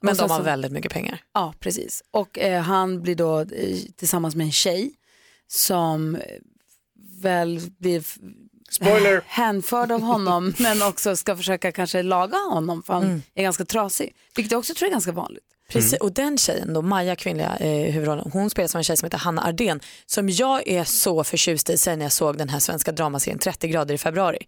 [0.00, 1.22] Men Och de har så- väldigt mycket pengar.
[1.34, 2.02] Ja, precis.
[2.10, 4.92] Och eh, han blir då eh, tillsammans med en tjej
[5.46, 6.20] som eh,
[7.22, 8.04] väl blir
[8.70, 9.22] Spoiler.
[9.26, 13.22] hänförd av honom men också ska försöka kanske laga honom för han Mm.
[13.34, 14.14] är ganska trasig.
[14.36, 15.44] Vilket jag också tror är ganska vanligt.
[15.72, 19.06] Precis, och den tjejen då, Maja, kvinnliga eh, huvudrollen, hon spelas av en tjej som
[19.06, 22.92] heter Hanna Ardén som jag är så förtjust i sen jag såg den här svenska
[22.92, 24.38] dramaserien 30 grader i februari.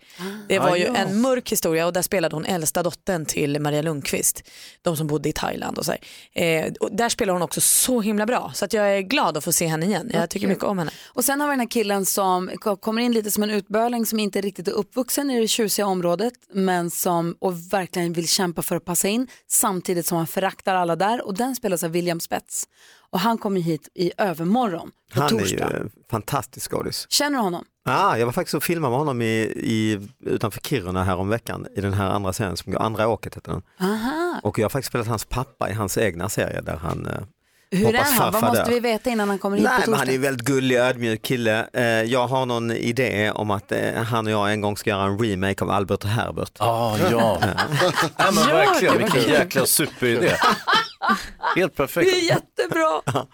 [0.48, 0.96] Det var Ah, ju ja.
[0.96, 4.42] en mörk historia och där spelade hon äldsta dottern till Maria Lundqvist,
[4.82, 5.92] de som bodde i Thailand och så.
[6.32, 9.44] Eh, och där spelar hon också så himla bra så att jag är glad att
[9.44, 10.10] få se henne igen.
[10.12, 10.90] Jag Vad tycker mycket om henne.
[11.06, 14.06] Och sen har vi den här killen som ko- kommer in lite som en utböling
[14.06, 18.62] som inte riktigt är uppvuxen i det tjusiga området men som och verkligen vill kämpa
[18.62, 22.20] för att passa in samtidigt som han föraktar alla där och den spelas av William
[22.20, 22.64] Spets.
[23.10, 25.64] Och han kommer hit i övermorgon på Han torsdag.
[25.64, 27.06] är ju fantastisk skådis.
[27.10, 27.64] Känner du honom?
[27.84, 31.66] Ah, jag var faktiskt och filmade med honom i, i, utanför Kiruna här om veckan
[31.76, 33.62] i den här andra serien som går Andra åket heter den.
[33.80, 34.40] Aha.
[34.42, 37.12] Och jag har faktiskt spelat hans pappa i hans egna serie där han eh,
[37.70, 38.32] Hur är han?
[38.32, 40.14] Vad måste vi veta innan han kommer hit Nej, på men han är torsdag?
[40.16, 41.66] en väldigt gullig, ödmjuk kille.
[41.72, 45.02] Eh, Jag har någon idé om att eh, han och jag en gång ska göra
[45.04, 46.52] en remake av Albert och Herbert.
[46.58, 47.38] Ah, ja.
[48.16, 50.32] Ja, men verkligen, vilken jäkla superidé.
[51.56, 52.10] Helt perfekt.
[52.10, 53.02] Det är jättebra.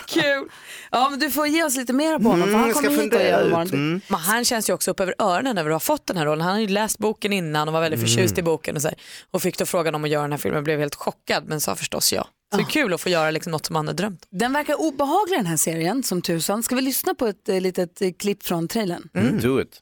[0.06, 0.48] Kul.
[0.90, 3.22] Ja, men du får ge oss lite mer på honom för han kommer hit och
[3.22, 4.00] gör imorgon.
[4.08, 6.40] Men han känns ju också upp över öronen över att ha fått den här rollen.
[6.40, 8.96] Han har ju läst boken innan och var väldigt förtjust i boken och, så här,
[9.30, 11.74] och fick då frågan om att göra den här filmen blev helt chockad men sa
[11.76, 12.26] förstås ja.
[12.52, 14.38] Så det är kul att få göra liksom något som han har drömt om.
[14.38, 16.62] Den verkar obehaglig den här serien som tusan.
[16.62, 19.08] Ska vi lyssna på ett eh, litet eh, klipp från trailern?
[19.14, 19.40] Mm.
[19.40, 19.80] Do it.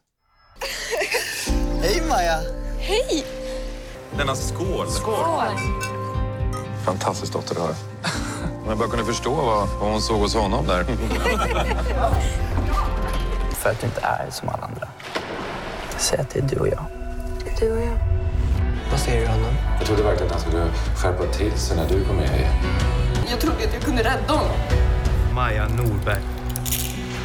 [1.82, 2.40] Hej Maja!
[2.80, 3.24] Hej!
[4.16, 4.90] Denna skål.
[4.90, 5.87] Skål.
[6.84, 7.68] Fantastiskt dotter du har.
[8.62, 10.84] Om jag bara kunde förstå vad, vad hon såg hos honom där.
[13.52, 14.88] För att du inte är som alla andra.
[15.98, 16.84] Säg att det är du och jag.
[17.60, 17.98] Du och jag.
[18.90, 19.54] Vad säger du honom?
[19.78, 20.66] Jag trodde verkligen att han skulle
[20.96, 22.48] skärpa till sig när du kom med.
[23.30, 24.56] Jag trodde att jag kunde rädda honom.
[25.34, 26.22] Maja Norberg.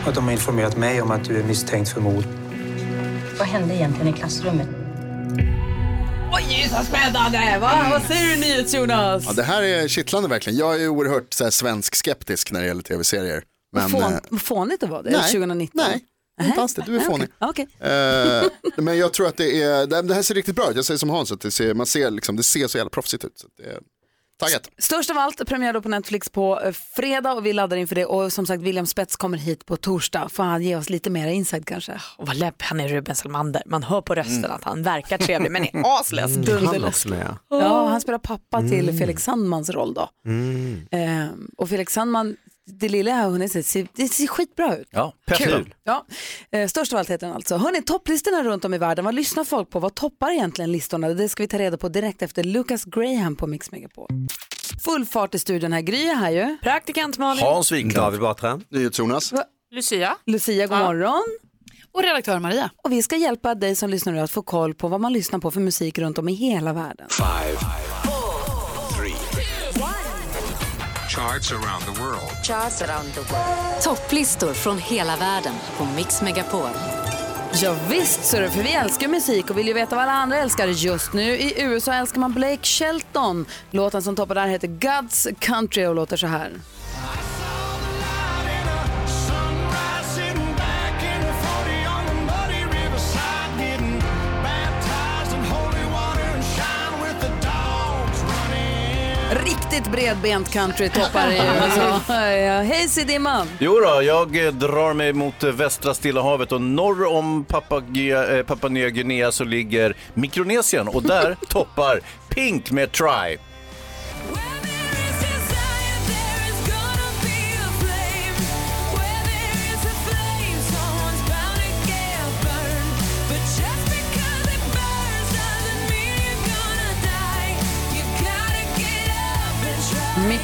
[0.08, 2.24] att de har informerat mig om att du är misstänkt för mord.
[3.40, 4.68] Vad hände egentligen i klassrummet?
[6.36, 7.58] Oj, så spännande!
[7.62, 7.88] Va?
[7.92, 9.24] Vad säger du NyhetsJonas?
[9.28, 10.60] Ja, det här är kittlande verkligen.
[10.60, 13.44] Jag är oerhört så här, svensk skeptisk när det gäller tv-serier.
[13.76, 15.82] Men, Vad fån, eh, vad fånigt det var det, nej, 2019.
[15.88, 16.04] nej,
[16.48, 16.84] inte alls det.
[16.86, 17.28] Du är fånig.
[17.40, 17.68] okej.
[17.80, 17.92] Okej.
[17.92, 18.44] Eh,
[18.78, 20.76] men jag tror att det är, det här ser riktigt bra ut.
[20.76, 23.26] Jag säger som Hans, att det ser, man ser liksom, det ser så jävla proffsigt
[23.26, 23.38] ut.
[23.40, 23.80] Så det
[24.46, 24.70] är, taggat.
[24.78, 28.06] Störst av allt, premiär då på Netflix på eh, fredag och vi laddar inför det.
[28.06, 30.30] Och som sagt, William Spets kommer hit på torsdag.
[30.30, 31.94] Får han ge oss lite mer insight kanske?
[32.18, 33.64] Och vad läpp han är Ruben Salmander.
[33.66, 36.36] Man hör på rösten att han verkar trevlig men är aslös.
[36.36, 37.06] Mm, Dunderlös.
[37.50, 38.98] Ja, han spelar pappa till Mm.
[39.00, 40.10] Felix Sandmans roll då.
[40.26, 40.88] Mm.
[40.92, 42.36] Ehm, och Felix Sandman,
[42.66, 44.88] det lilla jag har hunnit se, ser- det ser skitbra ut.
[44.92, 45.74] Ja, Kul.
[45.84, 46.06] Ja.
[46.52, 47.58] Eh, störst av allt heter den alltså.
[47.58, 49.80] Hörni, topplistorna runt om i världen, vad lyssnar folk på?
[49.80, 51.10] Vad toppar egentligen listorna?
[51.10, 54.08] Det ska vi ta reda på direkt efter Lucas Graham på Mix Megapol.
[54.84, 55.82] Full fart i studion här.
[55.82, 56.58] Gry är här ju.
[56.62, 57.44] Praktikant Malin.
[57.44, 57.96] Hans Wiklund.
[57.96, 58.62] David Batra.
[58.94, 59.34] Jonas.
[59.72, 60.16] Lucia.
[60.26, 61.24] Lucia, god morgon.
[61.92, 62.70] Och redaktör Maria.
[62.84, 65.40] Och vi ska hjälpa dig som lyssnar nu att få koll på vad man lyssnar
[65.40, 67.08] på för musik runt om i hela världen.
[67.10, 67.58] Five,
[71.16, 72.44] charts around the world.
[72.44, 73.82] Charts around the world.
[73.82, 76.70] Topplistor från hela världen på Mix Megapol.
[77.62, 80.12] Ja, visst så är det, för vi älskar musik och vill ju veta vad alla
[80.12, 81.38] andra älskar just nu.
[81.38, 83.46] I USA älskar man Blake Shelton.
[83.72, 86.52] Låten som toppar där heter God's Country och låter så här.
[99.84, 102.02] Riktigt bredbent country toppar i USA.
[102.64, 103.46] Hej Sidimma!
[103.60, 108.38] Jo då, jag eh, drar mig mot eh, västra Stilla havet och norr om Papua,
[108.38, 113.38] eh, Papua Nya Guinea så ligger Mikronesien och där toppar Pink med Try.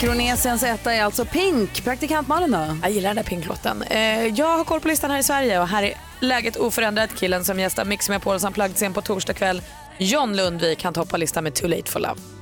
[0.01, 1.83] Mikronesiens etta är alltså Pink.
[1.83, 2.77] Praktikant Malin då?
[2.81, 3.81] Jag gillar den där Pink-låten.
[3.81, 7.09] Eh, jag har koll på listan här i Sverige och här är läget oförändrat.
[7.15, 9.61] Killen som gästar Mix med på Unplugged scen på torsdag kväll,
[9.97, 12.38] John Lundvik, han toppar listan med Too Late for Love.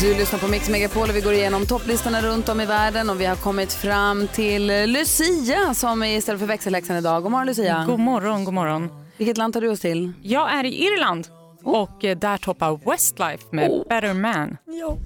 [0.00, 3.20] Du lyssnar på Mix Megapol och vi går igenom topplistorna runt om i världen och
[3.20, 7.22] vi har kommit fram till Lucia som är istället för växelhäxan idag.
[7.22, 7.84] God morgon Lucia.
[7.86, 8.88] God morgon, god morgon.
[9.16, 10.12] Vilket land tar du oss till?
[10.22, 11.28] Jag är i Irland
[11.64, 14.56] och eh, där toppar Westlife med Better Man.
[14.66, 14.96] Ja.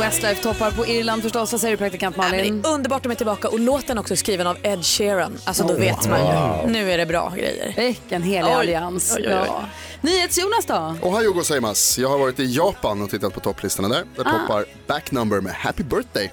[0.00, 1.52] Westlife toppar på Irland förstås.
[1.52, 2.64] Vad säger du praktikant Malin?
[2.64, 5.38] är underbart att de är tillbaka och låten också är skriven av Ed Sheeran.
[5.44, 6.24] Alltså då Oh, vet man ju.
[6.26, 6.64] wow.
[6.70, 7.74] Nu är det bra grejer.
[7.76, 8.54] Vilken helig Oj.
[8.54, 9.14] allians.
[9.18, 9.46] Oj, oj, oj.
[9.46, 9.64] Ja.
[10.00, 10.96] NyhetsJonas då?
[11.08, 12.02] Ohayo gozaimasu.
[12.02, 14.04] Jag har varit i Japan och tittat på topplistorna där.
[14.16, 14.38] Där Ah.
[14.38, 16.32] toppar Back Number med Happy Birthday.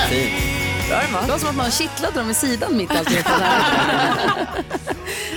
[0.90, 4.46] Det var som att någon kittlade dem i sidan mitt i allt det här.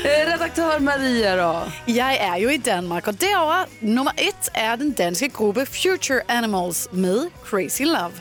[0.03, 1.71] Eh, Redaktör Maria då?
[1.87, 6.87] Jeg er jo i Danmark, og derovre nummer et er den danske gruppe Future Animals
[6.91, 8.13] med Crazy Love.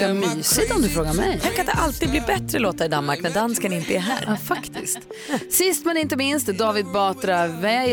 [0.00, 1.38] Ganska mysigt om du frågar mig.
[1.42, 4.24] Tänk att det alltid blir bättre låtar i Danmark när dansken inte är här.
[4.26, 4.98] Ja, faktiskt.
[5.50, 7.46] Sist men inte minst, David Batra.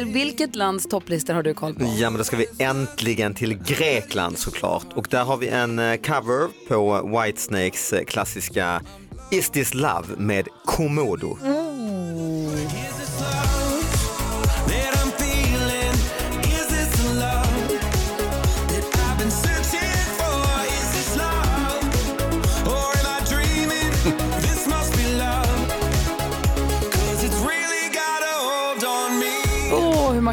[0.06, 1.86] Vilket lands topplistor har du koll på?
[1.98, 5.96] Ja men då ska vi äntligen till Grekland såklart och där har vi en eh,
[5.96, 8.82] cover på Whitesnakes eh, klassiska
[9.32, 11.38] Is this love med Komodo.
[11.44, 13.03] Åh,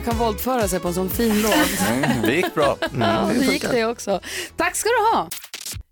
[0.01, 1.55] man kan våldföra sig på en sån fin låt.
[1.91, 2.77] Mm, det gick bra.
[3.01, 4.21] Ja, det gick det också.
[4.57, 5.29] Tack ska du ha.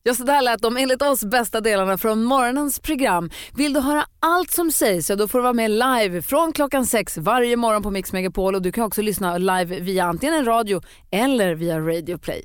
[0.02, 3.30] Ja, så där lät de enligt oss bästa delarna från morgonens program.
[3.54, 6.86] Vill du höra allt som sägs så då får du vara med live från klockan
[6.86, 10.44] sex varje morgon på Mix Megapol och du kan också lyssna live via antingen en
[10.44, 12.44] radio eller via Radio Play.